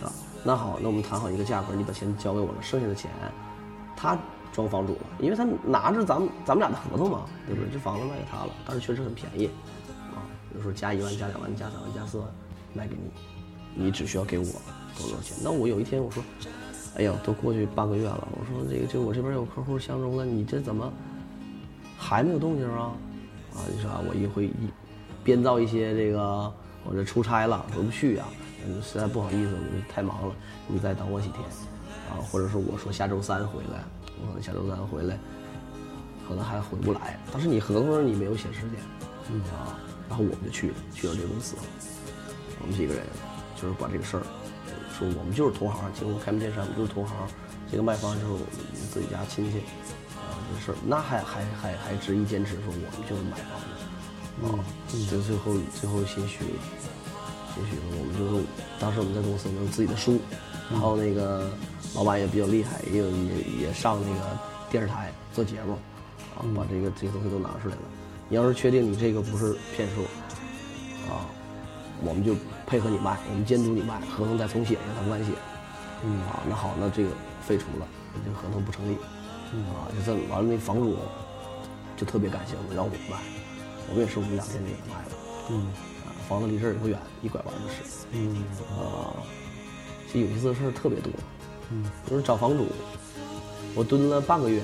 [0.02, 0.10] 啊。
[0.42, 3.08] 那好，那我们谈好一个价格，你把钱交给我了，剩下的钱
[3.94, 4.18] 他
[4.52, 7.70] 装房主了，因为他拿着咱们咱们俩的合同嘛，对不对？
[7.72, 9.46] 这房子卖给他了，但是确实很便宜，
[10.12, 10.18] 啊，
[10.50, 12.26] 比如说加一万、加两万、加三万、加四万
[12.74, 14.44] 卖给你，你只需要给我
[14.98, 15.36] 多少钱？
[15.44, 16.20] 那我有一天我说，
[16.96, 20.92] 哎呀，都过去半个月了，我说这个这我这边有客户相中了，你这怎么
[21.98, 22.92] 还没有动静啊？
[23.54, 24.70] 啊，你说啊，我一会一
[25.24, 26.52] 编造一些这个，
[26.84, 28.28] 我这出差了回不去啊。
[28.82, 30.34] 实在不好意思，我太忙了，
[30.66, 31.40] 你再等我几天，
[32.10, 33.84] 啊，或者说我说下周三回来，
[34.20, 35.16] 我可能下周三回来，
[36.28, 37.16] 可能还回不来。
[37.32, 38.72] 但是你合同上你没有写时间，
[39.30, 39.78] 嗯啊，
[40.08, 41.54] 然后我们就去了，去了这公司，
[42.60, 43.04] 我们几个人
[43.54, 44.22] 就是把这个事儿
[44.98, 47.16] 说，我们就是同行，经过开门见山，我们就是同行。
[47.70, 48.46] 这个卖方就是我们
[48.92, 49.60] 自己家亲戚，
[50.46, 54.64] 啊，这事儿那还还还还执意坚持说我们就是买房子，啊，
[55.10, 56.50] 这最后最后心虚了。
[57.58, 58.44] 也许我们就是
[58.78, 60.20] 当时我们在公司有自己的书，
[60.70, 61.50] 然后那个
[61.94, 64.38] 老板也比较厉害，也有也也上那个
[64.70, 65.72] 电视台做节目，
[66.36, 67.82] 啊，把这个这些东西都拿出来了。
[68.28, 70.02] 你要是确定你这个不是骗术，
[71.08, 71.24] 啊，
[72.04, 75.32] 我们就配合你卖，我们监督你卖，合同再重写一下，不敢写。
[76.04, 76.20] 嗯。
[76.22, 77.86] 啊，那好，那这个废除了，
[78.22, 78.98] 这个合同不成立。
[79.52, 80.96] 嗯啊，就这么完了，那房主
[81.96, 83.16] 就特别感谢我们，让我们卖，
[83.88, 85.12] 我们也是我们两天就给他卖了。
[85.50, 85.66] 嗯。
[86.04, 88.04] 啊房子离这儿也不远，一拐弯就是。
[88.10, 88.42] 嗯
[88.76, 89.14] 啊，
[90.12, 91.12] 这有意思的事儿特别多。
[91.70, 92.66] 嗯，就是找房主，
[93.76, 94.60] 我蹲了半个月，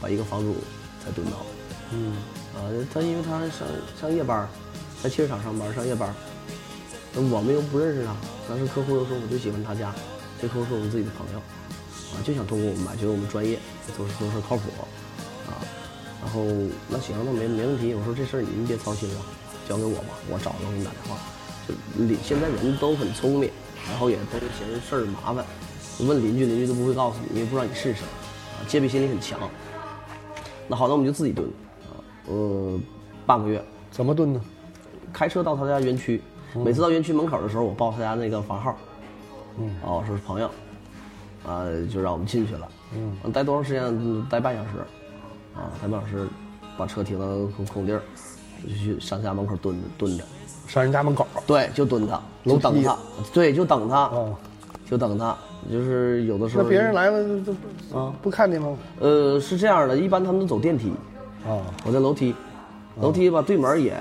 [0.00, 0.54] 把一个房主
[1.04, 1.36] 才蹲到。
[1.90, 2.16] 嗯
[2.56, 2.64] 啊，
[2.94, 3.68] 他因为他上
[4.00, 4.48] 上夜班，
[5.02, 6.14] 在汽车厂上班上夜班，
[7.12, 8.16] 那我们又不认识他，
[8.48, 9.94] 但是客户又说我就喜欢他家，
[10.40, 11.40] 这客户是我们自己的朋友，
[12.12, 13.58] 啊就想通过我们买，觉得我们专业，
[13.96, 14.62] 做事做事靠谱，
[15.48, 15.56] 啊，
[16.22, 16.44] 然后
[16.88, 19.20] 那行那没没问题，我说这事儿您别操心了。
[19.68, 21.16] 交给我吧，我找人给你打电话。
[21.68, 21.72] 就
[22.04, 23.48] 邻现在人都很聪明，
[23.88, 25.44] 然后也都嫌事儿麻烦，
[26.00, 29.38] 问邻居，邻居都不会告诉你，因为不知道你是谁，啊，戒备心理很强。
[30.66, 31.48] 那好，那我们就自己蹲，
[31.82, 31.94] 啊，
[32.26, 32.78] 呃，
[33.24, 33.64] 半个月。
[33.92, 34.40] 怎么蹲呢？
[35.12, 36.20] 开车到他家园区，
[36.54, 38.76] 每次到园区门口的时候，我报他家那个房号，
[39.58, 40.50] 嗯，哦，说是朋友，
[41.46, 42.68] 啊，就让我们进去了。
[42.94, 44.26] 嗯，待多长时间？
[44.28, 44.68] 待半小时，
[45.54, 46.28] 啊，待半小时，
[46.76, 47.26] 把车停到
[47.56, 48.02] 空空地儿。
[48.64, 50.22] 就去上家门口蹲着蹲着，
[50.68, 52.96] 上人家门口，对，就蹲他，就等他，
[53.32, 54.36] 对，就等他，哦
[54.88, 55.36] 就等他，
[55.68, 56.62] 就是有的时候。
[56.62, 58.78] 那别人来了就不啊不看你吗？
[59.00, 60.92] 呃，是这样的，一般他们都走电梯，
[61.44, 62.32] 啊，我在楼梯，
[63.00, 63.98] 楼梯吧，对门也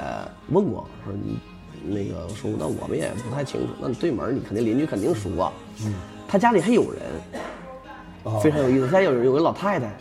[0.50, 1.40] 问过，说你
[1.84, 5.52] 那个说那我们也不太清楚，那你对门你肯定邻居肯定熟啊，
[5.84, 5.96] 嗯，
[6.32, 7.02] 他家里还有人，
[8.42, 9.92] 非常有意思，家有有个老太太，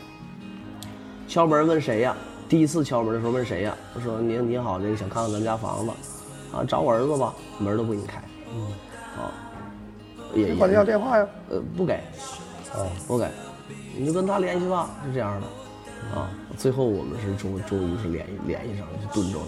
[1.26, 2.16] 敲门问谁呀？
[2.48, 3.74] 第一次敲门的时候问谁呀？
[3.94, 5.90] 我说您您好，这个想看看咱家房子，
[6.56, 8.22] 啊，找我儿子吧，门都不给你开，
[8.54, 8.62] 嗯，
[9.18, 9.34] 啊，
[10.32, 11.26] 也管他要电话呀？
[11.48, 11.98] 呃，不给，
[12.74, 13.26] 哦，不给，
[13.96, 19.46] 你就跟他联系吧，是这样的，啊，最后我们是终终于是联系联系上了，就蹲着了，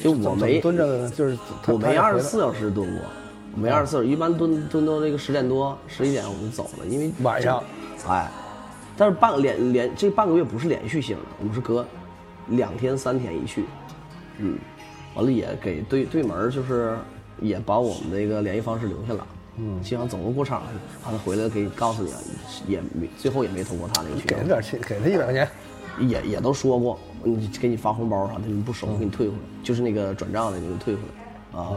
[0.00, 3.00] 就我没蹲着，就是我没二十四小时蹲过，
[3.54, 7.62] 没二十四，一般蹲蹲到这个十点多十一点我们就走了，因为晚上，
[8.08, 8.30] 哎，
[8.96, 11.86] 但是半连连这半个月不是连续性的，我们是隔。
[12.48, 13.64] 两天三天一去，
[14.38, 14.58] 嗯，
[15.14, 16.96] 完了也给对对门就是
[17.40, 19.24] 也把我们那个联系方式留下了，
[19.56, 20.62] 嗯，希望走个过场，
[21.04, 22.10] 让他回来给告诉你，
[22.66, 24.36] 也没最后也没通过他那个渠道。
[24.36, 25.48] 给他点钱，给他一百块钱，
[26.00, 31.19] 也也都说过，你给你发红包啥的，你不收给你退回来，就是那个转账的给你退回来，
[31.52, 31.70] 啊，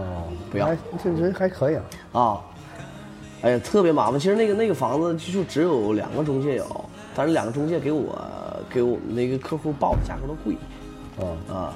[0.51, 0.69] 不要，
[1.03, 1.83] 这人还可以啊，
[2.13, 2.41] 啊，
[3.41, 4.19] 哎呀，特别麻烦。
[4.19, 8.17] 其实那个那个房子就只有两个中介有，但是两个中介给我。
[8.69, 10.55] 给我们那个客户报的价格都贵，
[11.19, 11.73] 啊啊，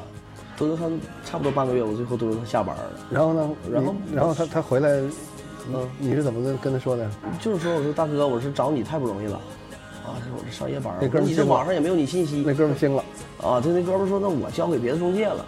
[0.57, 0.89] 蹲了他
[1.29, 2.83] 差不多半个月，我最后蹲着他下班了。
[3.11, 3.49] 然后呢？
[3.69, 4.89] 然后然后他他回来，
[5.71, 7.07] 嗯，你是怎么跟跟他说的？
[7.39, 9.35] 就是说，我说大哥，我是找你太不容易了，
[10.07, 13.03] 啊，这我这上夜班儿，那哥们儿你这网上也没有你信息那哥们儿惊了，
[13.43, 13.61] 啊。
[13.61, 15.45] 对，那哥们儿说那我交给别的中介了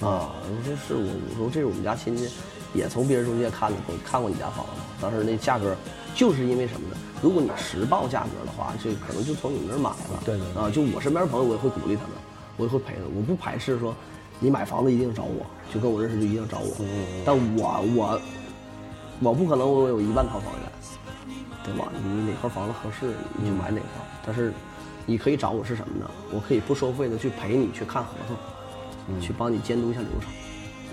[0.00, 0.32] 啊。
[0.42, 2.28] 我说是我，我说这是我们家亲戚，
[2.72, 5.74] 也从别人中介看的，看过你家房子，当时那价格
[6.14, 6.96] 就是因为什么呢？
[7.22, 10.22] 如果你实报价格的话，这可能就从你们那儿买了。
[10.24, 12.12] 对对对啊，就我身边朋友，我也会鼓励他们，
[12.56, 13.94] 我也会陪他们，我不排斥说
[14.40, 16.74] 你买房子一定找我，就跟我认识就一定找我。
[17.24, 18.20] 但我我
[19.20, 21.90] 我不可能我有一万套房源，对吧？
[22.04, 24.52] 你哪套房子合适你就买哪套，但是
[25.06, 26.10] 你可以找我是什么呢？
[26.30, 28.36] 我可以不收费的去陪你去看合同，
[29.20, 30.30] 去帮你监督一下流程，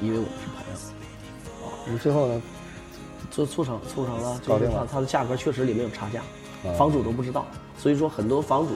[0.01, 1.91] 因为我们是朋友。
[1.91, 2.41] 你最后呢？
[3.29, 6.21] 做促成促成了，就是了它的价格确实里面有差价
[6.67, 7.45] 啊，房主都不知道，
[7.77, 8.73] 所以说很多房主，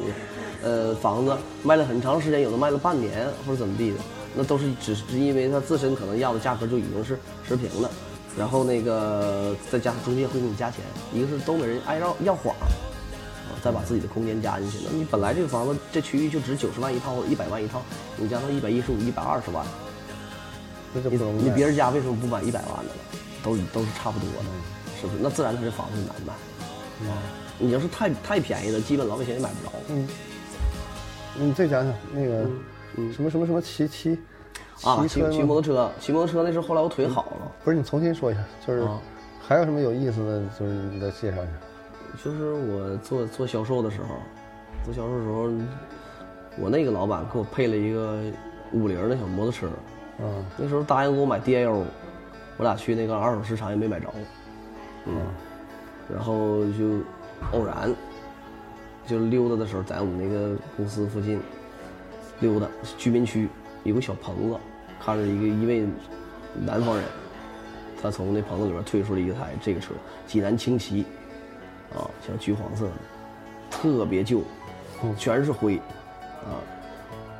[0.63, 3.98] 呃，房子卖了很长时间，有的卖了半年或者怎么地的，
[4.34, 7.91] 那都是只是因为他自身可能要的价格就已经是持平了，
[8.38, 10.80] 然后那个再加上中介会给你加钱，
[11.12, 12.65] 一个是东北人爱要要谎，啊，
[13.65, 17.82] 再把自己的空间加进去，那你本来这个房子这区域就值九十万一套或者一百万一套，
[18.15, 19.65] 你加到一百一十五、一百二十万，
[20.93, 22.99] 你你别人家为什么不买一百万的了？
[23.43, 24.45] 都都是差不多的，
[25.01, 25.19] 是不是？
[25.19, 26.34] 那自然他这房子就难卖。
[27.10, 27.17] 啊，
[27.58, 29.73] 你要是太太便宜了，基本老百姓也买不着。
[29.89, 30.08] 嗯，
[31.34, 32.43] 你再讲讲那个
[33.12, 34.15] 什么什么什么骑骑
[34.84, 39.01] 啊，骑骑摩托车，骑摩托车那时候后来我腿好了，不是你重新说一下，就是啊
[39.41, 41.54] 还有什么有意思的，就是你再介绍一下。
[42.23, 44.15] 就是我做做销售的时候，
[44.84, 45.51] 做销售的时候，
[46.58, 48.21] 我那个老板给我配了一个
[48.71, 49.67] 五菱的小摩托车，
[50.19, 50.45] 嗯。
[50.58, 51.84] 那时候答应给我买 DAO，
[52.58, 54.08] 我俩去那个二手市场也没买着，
[55.06, 55.13] 嗯，
[56.13, 56.99] 然后就
[57.51, 57.93] 偶然
[59.06, 61.39] 就溜达的时候，在我们那个公司附近
[62.39, 63.47] 溜达，居民区
[63.84, 64.58] 有个小棚子，
[64.99, 65.86] 看着一个一位
[66.65, 67.06] 南方人，
[68.01, 69.93] 他从那棚子里边推出了一台这个车，
[70.25, 71.06] 济南轻骑，
[71.93, 72.91] 啊，像橘黄色的，
[73.69, 74.41] 特别旧，
[75.17, 76.58] 全是灰，啊，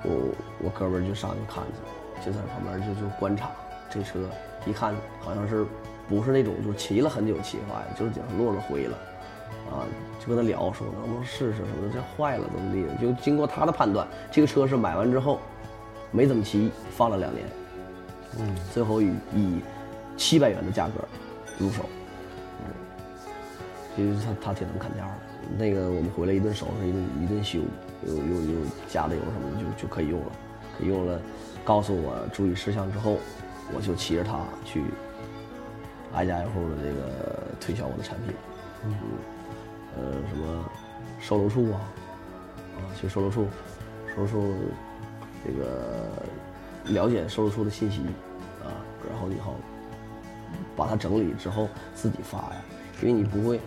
[0.04, 3.50] 我我哥们儿就上去看去，就在旁边就就观察
[3.90, 4.30] 这车，
[4.66, 5.66] 一看好像是
[6.08, 8.98] 不是那种就是骑了很久骑坏的，就是落了灰了，
[9.72, 9.84] 啊，
[10.20, 15.40] 就跟他聊说能不能试试什么的，这坏了怎么地的，就经过他的判断，这个车是买完之后
[16.12, 17.46] 没怎么骑，放了两年，
[18.40, 19.60] 嗯，最后以以
[20.16, 20.94] 七百元的价格
[21.58, 21.84] 入手，
[23.98, 25.14] 因为他他挺能砍价的。
[25.58, 27.60] 那个我们回来一顿收拾，一顿一顿修，
[28.06, 30.32] 又又又加的油什么的就就可以用了，
[30.78, 31.20] 可以用了。
[31.64, 33.18] 告诉我注意事项之后，
[33.76, 34.84] 我就骑着它去
[36.14, 38.36] 挨家挨户的这个推销我的产品，
[38.86, 38.96] 嗯，
[39.98, 40.64] 呃，什么
[41.20, 41.82] 售楼处啊，
[42.78, 43.48] 啊，去售楼处，
[44.16, 44.54] 售楼处
[45.46, 46.10] 这个
[46.86, 48.02] 了解售楼处的信息
[48.64, 48.70] 啊，
[49.10, 49.56] 然后以后
[50.76, 52.62] 把它整理之后自己发呀，
[53.02, 53.60] 因为你不会，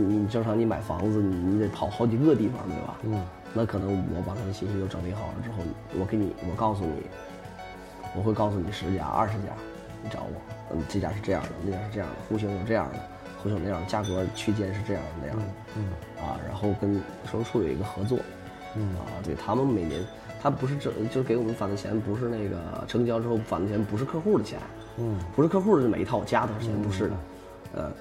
[0.00, 2.96] 你你正常你买房子你你得跑好几个地方对吧？
[3.04, 5.58] 嗯，那可能我把他的信息都整理好了之后，
[5.98, 7.04] 我给你我告诉你，
[8.16, 9.50] 我会告诉你十家二十家，
[10.02, 12.98] 你找我，嗯，这家是这样的，那家是这样的，户型有这样的，
[13.40, 15.36] 户型那样的，价格区间是这样的那样。
[15.36, 15.44] 的，
[15.76, 15.86] 嗯，
[16.20, 18.18] 啊，然后跟售楼处有一个合作，
[18.74, 18.88] 嗯。
[18.96, 20.02] 啊，对他们每年
[20.42, 24.58] 他不是这，就是给我们返的钱不是那个成交之后返的钱不是客户的钱，
[24.98, 27.14] 嗯，不是客户的每一套加多少钱，不是的，
[27.74, 27.92] 呃，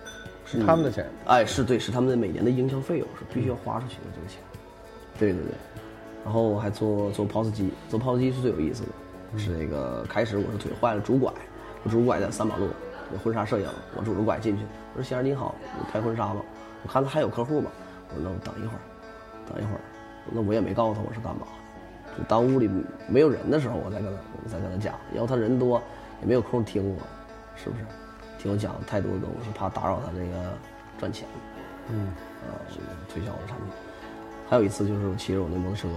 [0.46, 1.06] 是他们的钱。
[1.26, 4.40] 哎，是对，是他们的每年的营销费用是必须要花出去的这个钱，
[5.18, 5.54] 对对对，
[6.24, 11.32] 然后我还做做 POS 机，做 POS 机是最有意思的，是那个开始我是腿坏了拄拐，
[11.84, 12.68] 我拄拐在三马路，
[13.12, 14.64] 有婚纱摄影，我拄着拐进去，
[14.94, 16.42] 我说先生你好，你拍婚纱吧？
[16.84, 17.72] 我看他还有客户吗？
[18.10, 18.82] 我说那我等一会儿，
[19.48, 19.82] 等一会儿，
[20.32, 21.48] 那我也没告诉他我是干嘛？
[22.08, 22.70] 的，就当屋里
[23.08, 25.82] 没有人的时候，我再跟他我再跟他讲，要他人多
[26.22, 26.98] 也没有空听我，
[27.56, 27.86] 是不是？
[28.44, 30.54] 听我讲太多的东西，怕打扰他这个
[31.00, 31.26] 赚钱。
[31.90, 32.08] 嗯，
[32.44, 32.60] 啊，
[33.08, 33.68] 推销我的产品。
[34.50, 35.88] 还有一次就是我骑着我那摩托车，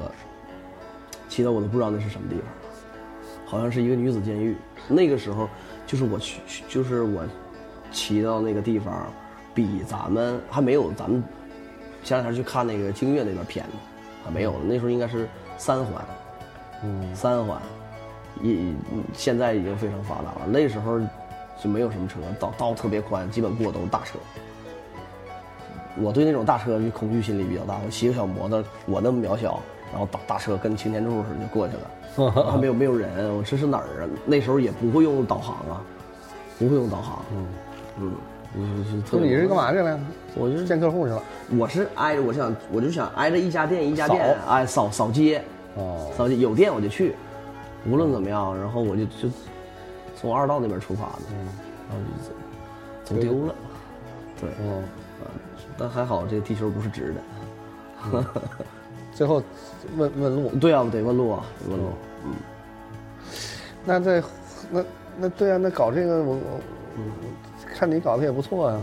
[1.29, 2.45] 骑到我都不知道那是什么地方，
[3.45, 4.57] 好像是一个女子监狱。
[4.87, 5.49] 那个时候
[5.89, 7.25] 就是我去，就是我
[7.91, 9.09] 骑到那个地方，
[9.53, 11.21] 比咱们还没有咱们
[12.05, 13.75] 前两天去看那个京悦那边偏呢，
[14.25, 14.55] 还没有。
[14.65, 15.29] 那时候应该是
[15.59, 16.05] 三环，
[16.85, 17.61] 嗯，三环，
[18.41, 18.73] 也
[19.13, 20.47] 现在已经非常发达了。
[20.47, 21.01] 那时候
[21.63, 24.19] 就没有什么车，道道特别宽，基本过都是大车。
[25.99, 27.79] 我对那种大车就恐惧心理比较大。
[27.85, 34.09] 我骑个小摩托，我那么渺小，然后大大车跟擎天柱似的就过去了，还 没有没有人，我这是哪儿啊？
[34.27, 35.81] 那时候也不会用导航啊，
[36.59, 37.25] 不会用导航。
[37.33, 37.47] 嗯
[38.59, 39.99] 嗯，你是干嘛去了？
[40.35, 41.23] 我就是见客户去了。
[41.59, 45.43] 我是挨着，我想我就想挨着一家店一家店，扫哎扫扫街，
[45.77, 47.15] 哦，扫街有店我就去，
[47.87, 49.29] 无论怎么样，然后我就就
[50.19, 51.23] 从二道那边出发的，
[51.89, 51.99] 然后
[53.05, 53.55] 就走走丢了，
[54.41, 54.83] 对，嗯，
[55.21, 55.31] 啊，
[55.79, 58.25] 但还好这个地球不是直的，
[59.15, 59.43] 最后
[59.97, 61.91] 问问路，对啊，得问路啊，得问路。
[62.25, 62.35] 嗯，
[63.85, 64.23] 那在
[64.71, 64.85] 那
[65.19, 66.61] 那对啊，那搞这个我我
[67.75, 68.81] 看你搞得也不错啊，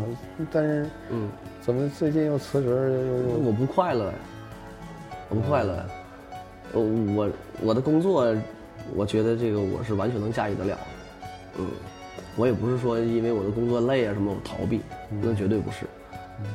[0.52, 1.30] 但是嗯，
[1.62, 4.14] 怎么最近又辞职又又我不快乐呀，
[5.30, 5.86] 我不快乐呀。
[6.74, 6.82] 呃
[7.16, 7.30] 我
[7.62, 8.36] 我的工作，
[8.96, 10.82] 我觉得这个我是完全能驾驭得了的。
[11.58, 11.68] 嗯，
[12.36, 14.82] 我也不是说因为我的工作累啊什么我逃避，
[15.22, 15.86] 那绝对不是。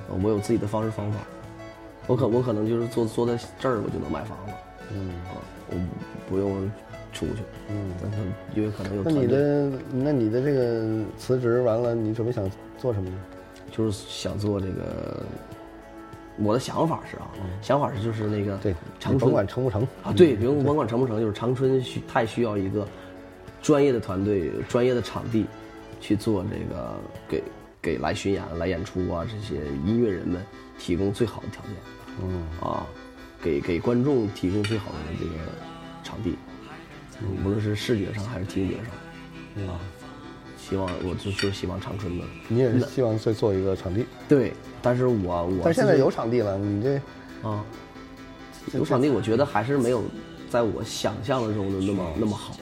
[0.08, 1.18] 呃我有自己的方式方法，
[2.06, 4.54] 我可我可能就是坐坐在这儿我就能买房了。
[4.92, 5.38] 嗯啊，
[5.70, 5.76] 我
[6.28, 6.70] 不用
[7.12, 7.42] 出去。
[7.70, 7.92] 嗯？
[8.02, 8.18] 但是
[8.54, 13.16] 因为可能有那你的那你的这个辞职完了，你准备想做什么呢？
[13.70, 15.22] 就是想做这个，
[16.38, 17.30] 我的想法是啊，
[17.62, 22.86] 想法是就是那个嗯对，长春甭管成不成啊，对，不用甭管成不成，就是长春需太需要一个
[23.62, 25.46] 专业的团队、专业的场地
[26.00, 26.94] 去做这个
[27.28, 27.42] 给
[27.80, 30.44] 给来巡演、来演出啊这些音乐人们
[30.78, 31.72] 提供最好的条件，
[32.22, 32.46] 嗯。
[32.60, 32.86] 啊，
[33.40, 35.34] 给给观众提供最好的这个
[36.02, 36.36] 场地，
[37.20, 38.74] 嗯无论是视觉上还是听觉
[39.56, 39.78] 上，啊，
[40.56, 42.24] 希望我就就希望长春的。
[42.48, 44.52] 你也是希望再做一个场地，对，
[44.82, 47.00] 但是我我但现在有场地了，你这
[47.48, 47.64] 啊，
[48.74, 50.02] 有场地，我觉得还是没有
[50.50, 52.56] 在我想象的中的那么那么好。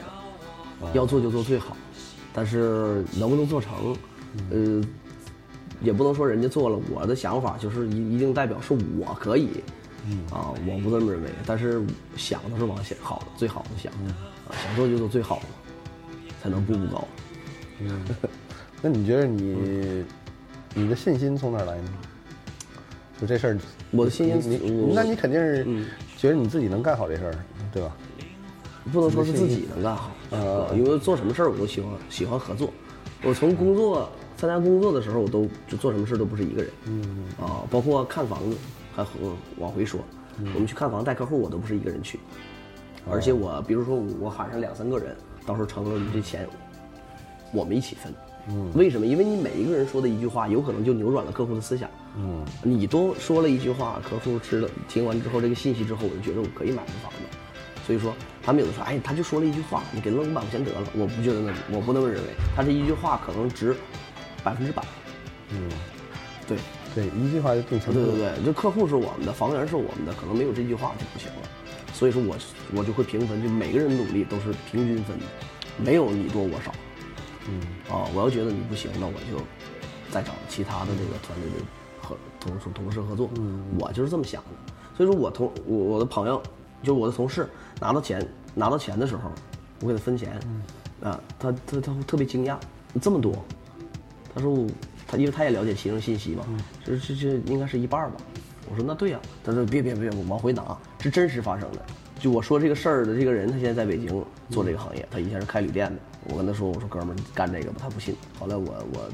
[0.93, 1.75] 要做就做最好，
[2.33, 3.95] 但是能不能做成，
[4.51, 4.81] 呃，
[5.81, 9.49] 也不能说人家做了，我的想法就是一一定代表是我可以，
[10.31, 11.83] 啊，我不这么认为，但是
[12.15, 15.45] 想都是往想好的最好的想，啊，想做就做最好的，
[16.41, 17.07] 才能步步高。
[18.81, 20.03] 那你觉得你
[20.73, 21.89] 你的信心从哪来呢？
[23.19, 23.57] 就这事儿，
[23.89, 27.35] 我的信心你那你肯定是嗯觉得你自己能干好这事儿，
[27.73, 27.91] 对吧？
[28.93, 32.69] 不能说是自己能干好，嗯因为做什么事儿我都喜欢喜欢合作。
[33.23, 38.55] 我从工作参加工作的时候，我都就做什么事儿都不是一个人，嗯啊，包括看房子，
[38.95, 39.11] 还和
[39.57, 39.99] 往回说，
[40.53, 42.19] 我们去看房带客户，我都不是一个人去，
[43.09, 45.15] 而且我比如说我喊上两三个人，
[45.45, 46.47] 到时候成了你这钱，
[47.53, 48.13] 我们一起分。
[48.49, 49.05] 嗯，为什么？
[49.05, 51.89] 因为你每一个人说的一句话，有可能就扭转了客户的思想。
[52.15, 57.17] 嗯，你多说了一句话，客户吃了听完之后这个信息之后，我就觉得我可以买这房子。
[57.85, 58.13] 所以说，
[58.47, 60.79] 他们有的说，哎，他就说了一句话，你给扔五百块钱得了。
[60.95, 62.29] 我不觉得那，我不那么认为。
[62.55, 63.75] 他这一句话可能值
[64.41, 64.81] 百分之百。
[65.49, 65.69] 嗯，
[66.47, 66.57] 对，
[66.95, 68.01] 对，一句话就定成对。
[68.05, 71.49] 对对，就客户是我们的，房源是我们的，可能没有这句话就不行了。
[71.93, 72.37] 所以说我
[72.73, 75.25] 我就会平分，就每个人努力都是平均分的，
[75.77, 76.71] 没有你多我少。
[77.49, 79.43] 嗯，啊，我要觉得你不行，那我就
[80.09, 81.65] 再找其他的这个团队的
[82.01, 83.29] 合同事同事合作。
[83.35, 84.73] 嗯，我就是这么想的。
[84.95, 86.41] 所以说我同我我的朋友，
[86.81, 87.47] 就是我的同事
[87.79, 89.31] 拿到钱拿到钱的时候，
[89.81, 90.39] 我给他分钱，
[91.01, 92.57] 啊，他他他特别惊讶，
[93.01, 93.33] 这么多，
[94.33, 94.67] 他说我
[95.07, 96.45] 他因为他也了解其中信息嘛，
[96.83, 98.17] 这这这应该是一半吧。
[98.69, 101.79] 我说那对呀、他说别别别，我往回拿，是真实发生的。
[102.19, 104.07] 就我说这个事儿的这个人，他现在在北京
[104.49, 105.99] 做这个行业，他以前是开旅店的。
[106.29, 108.15] 我跟他说，我说哥们儿，你干这个吧，他不信。
[108.39, 109.09] 后来我我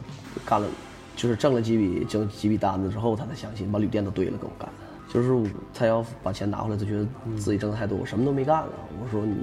[0.45, 0.67] 干了，
[1.15, 4.67] 就是挣了几笔挣几笔单子之后，他才相信，把旅店都堆了跟我干。
[5.13, 7.05] 就是他要把钱拿回来，他觉得
[7.37, 8.69] 自己挣的太多，我什么都没干了。
[8.99, 9.35] 我说你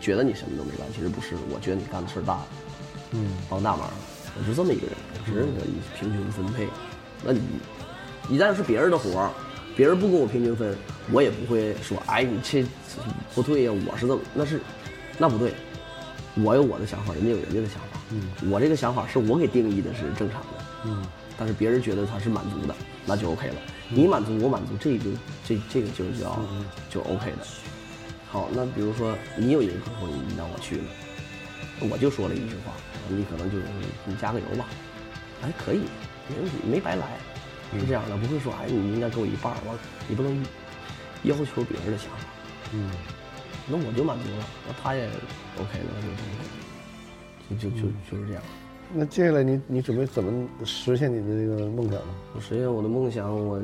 [0.00, 2.46] 觉得你什么都没干，其实不是，我觉得你干的事儿大了。
[3.10, 3.90] 嗯，帮大忙，
[4.38, 5.60] 我是这么一个人，我是认为
[5.98, 6.66] 平均分配。
[7.22, 7.40] 那你
[8.30, 9.30] 一旦是别人的活儿，
[9.76, 10.74] 别人不跟我平均分，
[11.12, 12.64] 我也不会说，哎，你这
[13.34, 14.58] 不对呀、我是这么，那是，
[15.18, 15.52] 那不对，
[16.42, 21.04] 我有我的想法，人家有人家的想法，嗯，我这个想法是我给定义的是正常的，嗯，
[21.38, 22.74] 但是别人觉得他是满足的，
[23.04, 23.54] 那就 OK 了。
[23.88, 25.04] 你满足我满足，这个
[25.44, 26.40] 这这个就叫
[26.90, 27.46] 就 OK 的。
[28.30, 30.84] 好，那比如说你有一个客户，你让我去了。
[31.90, 32.72] 我就说了一句话，
[33.08, 33.58] 你可能就
[34.06, 34.66] 你加个油吧，
[35.42, 35.82] 哎，可以，
[36.28, 37.18] 没问题，没白来，
[37.78, 39.76] 是这样的，不会说哎，你应该给我一半儿，完
[40.08, 40.44] 你不能
[41.24, 42.26] 要求别人的想法，
[42.72, 42.90] 嗯，
[43.66, 45.04] 那我就满足了，那他也
[45.58, 46.44] OK 了，那就 OK 了，
[47.50, 48.42] 就就就就是这样。
[48.96, 52.14] 那接下来你你准备怎么实现你的这个梦想呢？
[52.32, 53.60] 我实现我的梦想，我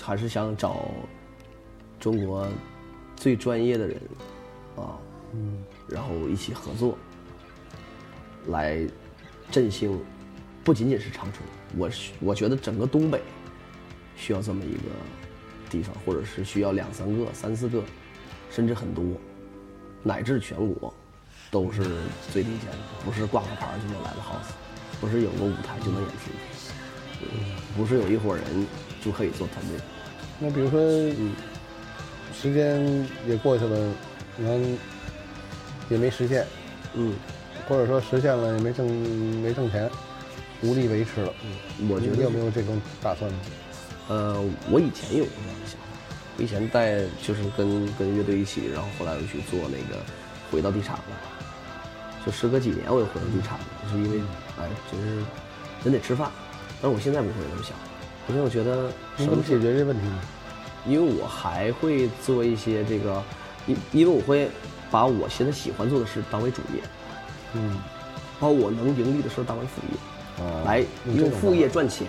[0.00, 0.90] 还是想找
[2.00, 2.48] 中国
[3.14, 4.00] 最专业的人
[4.76, 4.96] 啊，
[5.34, 6.96] 嗯，然后一起合作，
[8.46, 8.80] 来
[9.50, 10.00] 振兴，
[10.64, 11.46] 不仅仅是长春，
[11.76, 11.90] 我
[12.20, 13.20] 我觉得整个东北
[14.16, 14.88] 需要这么一个
[15.68, 17.82] 地方，或者是需要两三个、三四个，
[18.50, 19.04] 甚至很多，
[20.02, 20.94] 乃至全国，
[21.56, 21.80] 都是
[22.30, 24.52] 最领先的，不是挂个牌就能来的 house，
[25.00, 26.30] 不是有个舞台就能演出。
[27.74, 28.44] 不是有一伙人
[29.02, 29.78] 就可以做团队。
[30.38, 31.34] 那比如说，嗯，
[32.30, 33.94] 时间也过去了，
[34.38, 34.60] 然后
[35.88, 36.46] 也没实现，
[36.92, 37.14] 嗯，
[37.66, 38.86] 或者说实现了也没挣
[39.40, 39.90] 没挣钱，
[40.60, 41.32] 无力维持了。
[41.78, 43.38] 嗯我觉得你有没有这种打算呢？
[44.08, 45.86] 呃，我以前有过这样的想法，
[46.36, 50.04] 我以前带就是跟跟乐队一起，然后后来又去做那个
[50.50, 51.02] 回到地产了，
[52.26, 54.20] 就时隔几年我又回到地产了，就是因为
[54.58, 55.22] 哎，就是
[55.84, 56.28] 人得吃饭，
[56.82, 57.76] 但是我现在不会那么想，
[58.28, 60.18] 因为我觉得你怎么解决这问题呢？
[60.84, 63.22] 因为我还会做一些这个，
[63.66, 64.50] 因因为我会
[64.90, 66.82] 把我现在喜欢做的事当为主业，
[67.54, 67.80] 嗯，
[68.40, 72.06] 把我能盈利的事当为副业，哦来用副业赚钱，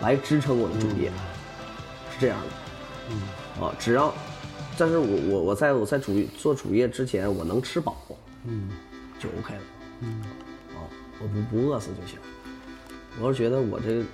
[0.00, 1.10] 来支撑我的主业，
[2.12, 2.46] 是这样的。
[3.10, 4.12] 嗯，啊，只要，
[4.76, 7.96] 但是我我我在我在主做主业之前，我能吃饱，
[8.44, 8.68] 嗯
[9.26, 9.60] 就 OK 了。
[10.00, 10.22] 嗯，
[10.74, 10.86] 啊，
[11.20, 12.18] 我不不饿死就行。
[13.20, 14.04] 我是觉得我这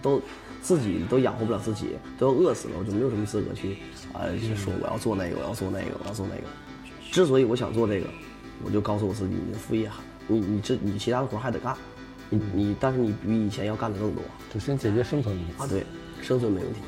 [0.00, 0.20] 都
[0.62, 3.76] 自己都养活不了自己，都要饿死了，我就没有什么资格去
[4.12, 6.42] 啊，就说我要做那个，我要做那个，我要做那个。
[7.12, 8.06] 之所以我想做这个，
[8.64, 9.90] 我就告诉我自己，你的副业
[10.26, 11.76] 你你这你其他的活还得干，
[12.30, 15.52] 你你但是你比以前要干的更多就先解决生存问题。
[15.58, 15.84] 啊，对，
[16.22, 16.80] 生存没问题。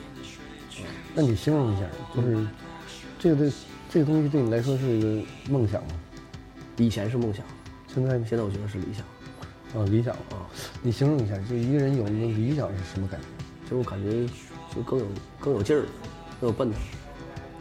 [1.14, 2.46] 那你形容一下，就是
[3.18, 3.52] 这个对
[3.90, 5.88] 这个东西对你来说是一个梦想吗？
[6.76, 7.44] 以前是梦想，
[8.00, 8.28] 现在？
[8.28, 9.04] 现在我觉得是理想。
[9.74, 10.48] 啊，理想啊，
[10.82, 13.70] 你形容一下，就一个人有那个理想是什么感觉？
[13.70, 14.26] 就我感觉
[14.74, 15.06] 就更有
[15.38, 15.84] 更有劲儿，
[16.40, 16.78] 更有奔头。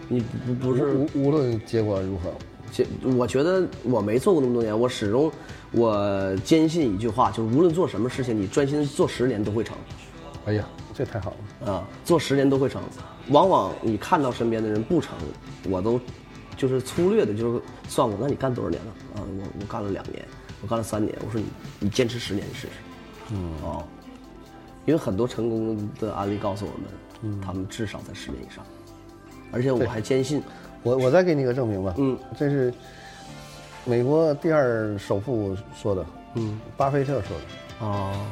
[0.07, 2.31] 你不不不是无无论结果如何，
[2.71, 5.29] 结我觉得我没做过那么多年，我始终
[5.71, 9.75] 我坚信一句话，就是无论做什么事情，你专心做十年都会成，
[10.45, 11.73] 哎呀，这太好了。
[11.73, 12.81] 啊，做十年都会成。
[13.31, 15.13] 往往你看到身边的人不成，
[15.69, 15.99] 我都
[16.57, 18.91] 就是粗略的，就是算过，那你干多少年了？
[19.15, 20.25] 啊，我我干了两年，
[20.61, 21.15] 我干了三年。
[21.25, 21.45] 我说你
[21.79, 22.73] 你坚持十年你试试，
[23.31, 23.83] 嗯哦，
[24.85, 26.71] 因为很多成功的案例告诉我
[27.31, 28.65] 们，他们至少在十年以上，
[29.51, 30.41] 而且我还坚信，
[30.83, 31.93] 我我再给你个证明吧。
[31.97, 32.73] 嗯，这是
[33.85, 36.05] 美国第二首富说的，
[36.35, 38.25] 嗯巴菲特说的，哦。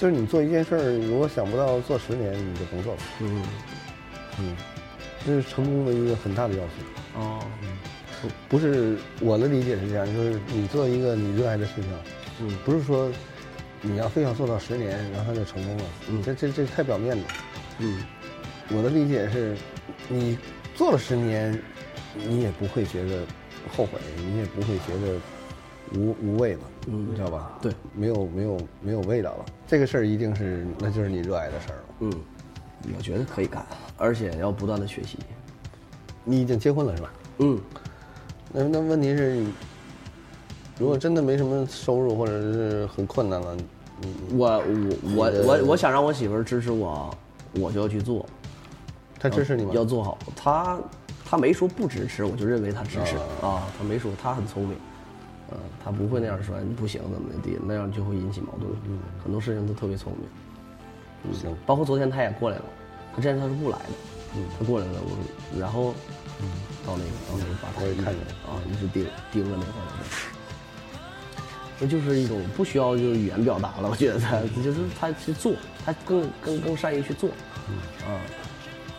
[0.00, 3.00] 就是你做一件事儿，如果想不到做十年，你就甭做了。
[3.18, 3.42] 嗯，
[4.38, 4.56] 嗯，
[5.26, 6.72] 这是成功的一个很大的要素。
[7.14, 7.40] 哦，
[8.48, 11.84] 不是我的理解是这样，就是你做一个你热爱的事情，
[12.40, 13.10] 嗯不是说
[13.80, 15.84] 你要非要做到十年，然后就成功了。
[16.08, 17.24] 嗯这这这太表面了。
[17.78, 18.02] 嗯，
[18.70, 19.56] 我的理解是，
[20.08, 20.38] 你
[20.74, 21.60] 做了十年，
[22.14, 23.22] 你也不会觉得
[23.76, 25.20] 后悔，你也不会觉得
[25.94, 27.58] 无无味了，嗯你知道吧？
[27.62, 29.46] 对，没有没有没有味道了。
[29.66, 31.84] 这个事儿一定是，那就是你热爱的事儿了。
[32.00, 32.12] 嗯，
[32.96, 33.64] 我觉得可以干，
[33.96, 35.18] 而且要不断的学习。
[36.24, 37.10] 你已经结婚了是吧？
[37.38, 37.58] 嗯，
[38.52, 39.44] 那那问题是，
[40.78, 43.56] 如果真的没什么收入或者是很困难了，
[44.30, 44.62] 我我
[45.16, 47.10] 我我我想让我媳妇儿支持我，
[47.54, 48.26] 我就要去做，
[49.18, 49.72] 她支持你吗？
[49.74, 50.18] 要做好。
[50.36, 50.78] 她
[51.24, 53.66] 她没说不支持，我就认为她支持啊。
[53.78, 54.76] 她没说，她很聪明，
[55.50, 58.70] 呃，她不会那样说你不行怎么的，那样就会引起矛盾。
[58.86, 61.34] 嗯，很多事情都特别聪明。
[61.34, 62.77] 行，包括昨天她也过来了，她
[63.20, 63.90] 之前他是不来的，
[64.36, 65.94] 嗯，他过来了，我然后，
[66.40, 66.48] 嗯，
[66.86, 70.34] 到那个到那个吧台，我也看见了啊，一直盯盯着那块儿。
[71.80, 75.52] 这就是一种不需要就是语言表达了，我觉得他 就是他去做，
[75.86, 77.30] 他更更更善于去做，
[77.68, 78.18] 嗯啊，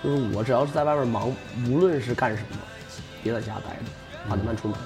[0.02, 1.30] 就是我只要是在外面忙，
[1.68, 2.58] 无论是干什么，
[3.22, 4.78] 别在家待着，八点半出门，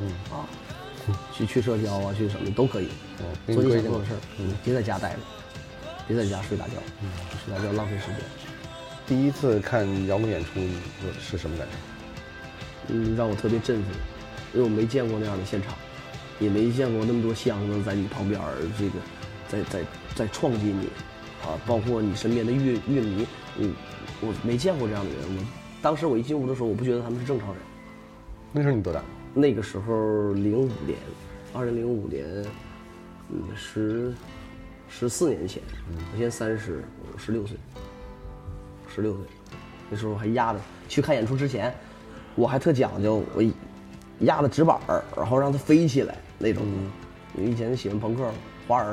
[0.00, 0.46] 嗯啊，
[1.34, 2.88] 去去社交啊，去什么都可以，
[3.52, 5.18] 做你想做的事儿，嗯，别在家待着，
[6.06, 7.10] 别在家睡大觉，嗯，
[7.44, 8.16] 睡大觉浪费时间，
[9.06, 10.60] 第一次看摇滚演出
[11.20, 11.74] 是什么感觉？
[12.88, 13.92] 嗯，让我特别振奋，
[14.54, 15.74] 因为我没见过那样的现场，
[16.40, 18.94] 也没见过那么多箱子在你旁边儿，这个
[19.48, 19.84] 在在
[20.14, 20.86] 在撞击你，
[21.46, 23.26] 啊，包括你身边的乐乐迷，
[23.58, 23.74] 嗯，
[24.20, 25.20] 我没见过这样的人。
[25.36, 25.44] 我
[25.80, 27.58] 当时我一进屋的时候，我不觉得他们是正常人。
[28.52, 29.02] 那时候你多大？
[29.34, 30.98] 那个时候零五年，
[31.52, 32.24] 二零零五年，
[33.30, 34.12] 嗯，十
[34.88, 35.62] 十四年前，
[36.12, 36.82] 我现在三十，
[37.12, 37.56] 我十六岁，
[38.94, 39.22] 十六岁，
[39.90, 40.60] 那时候还压着。
[40.88, 41.74] 去看演出之前，
[42.34, 43.42] 我还特讲究，我
[44.20, 46.62] 压的纸板儿，然后让它飞起来那种。
[47.34, 48.30] 因为以前喜欢朋克、
[48.68, 48.90] 花儿，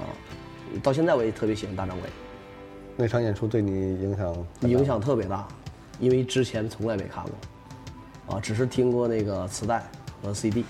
[0.00, 0.08] 啊，
[0.82, 2.08] 到现在我也特别喜欢大张伟，
[2.96, 5.46] 那场演出对你影响影响特别大，
[6.00, 9.84] 因为之前从来没看过，啊，只是听过那个磁带
[10.22, 10.64] 和 CD，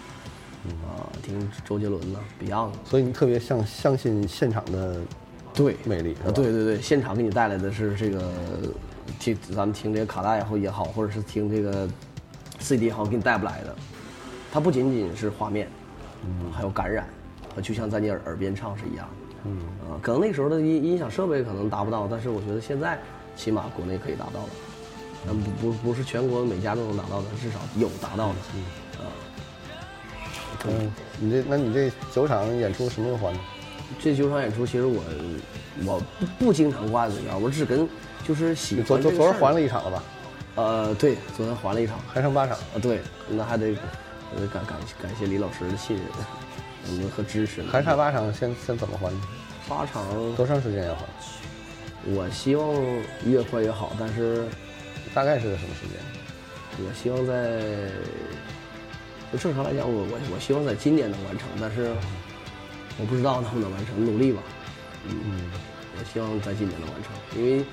[0.85, 5.01] 啊，听周杰伦呐、Beyond，所以你特别相相信现场的
[5.55, 8.31] 对魅力啊，对对对，现场给你带来的是这个
[9.19, 11.89] 听咱们听这个卡带也好，或者是听这个
[12.59, 13.77] CD 也好，给你带不来的。
[14.51, 15.69] 它不仅仅是画面，
[16.25, 17.07] 嗯，还有感染，
[17.55, 19.15] 和就像在你耳耳边唱是一样的。
[19.45, 19.59] 嗯
[19.91, 22.99] 啊，可能那时候的音音响设备可能达不到，但是我觉得现在
[23.37, 24.49] 起码国内可以达到了。
[25.29, 28.35] 嗯不不不是全国每家都能达到的，至少有达到的。
[28.55, 28.65] 嗯
[28.99, 29.05] 啊，
[30.67, 33.39] 嗯，你这那你这九场演出什么时候还呢？
[34.01, 35.03] 这九场演出，其实我
[35.85, 37.89] 我不不经常挂嘴边，我只跟
[38.27, 40.03] 就是喜欢昨昨这个事儿昨儿还了一场了吧？
[40.55, 41.99] 呃，对，昨天还了一场。
[42.13, 42.57] 还剩八场。
[42.57, 43.69] 啊，对，那还得
[44.37, 46.07] 呃感感感谢李老师的信任，
[46.91, 47.63] 嗯和支持。
[47.63, 49.11] 还差八场，先先怎么还？
[49.69, 50.05] 八场，
[50.37, 51.05] 多长时间要还？
[52.05, 52.75] 我希望
[53.25, 54.45] 越快越好，但是
[55.15, 55.97] 大概是个什么时间？
[56.79, 57.89] 我希望在
[59.33, 61.93] 就正常来讲，我我我希望在今年能完成，但是
[62.99, 64.43] 我不知道能不能完成，努力吧。
[65.09, 65.51] 嗯，
[65.99, 67.65] 我希望在今年能完成，因为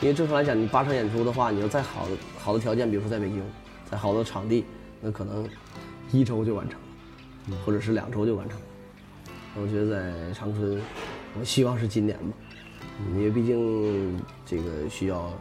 [0.00, 3.42] 因为正常来讲，你八场演出的话，你要再好的好的条件，比如说在北京，
[3.90, 4.64] 在好的场地，
[5.00, 5.48] 那可能
[6.12, 6.78] 一周就完成
[7.48, 8.66] 了，或者是两周就完成了。
[9.54, 10.80] 那我觉得在长春，
[11.38, 12.36] 我希望是今年吧，
[13.14, 15.32] 因为毕竟这个需要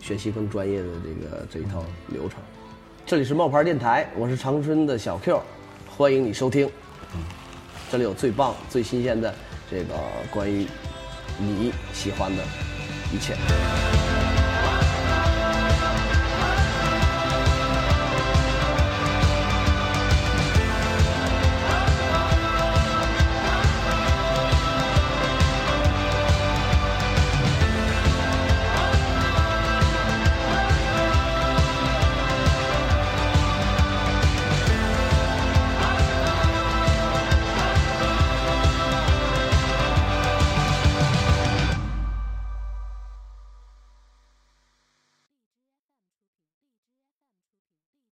[0.00, 2.38] 学习更专业的这个这一套流程。
[3.04, 5.42] 这里是冒牌电台，我是长春的小 Q，
[5.86, 6.70] 欢迎你收听。
[7.90, 9.32] 这里有最棒、最新鲜的
[9.70, 9.94] 这个
[10.30, 10.66] 关于
[11.38, 12.42] 你喜欢的
[13.12, 13.36] 一切。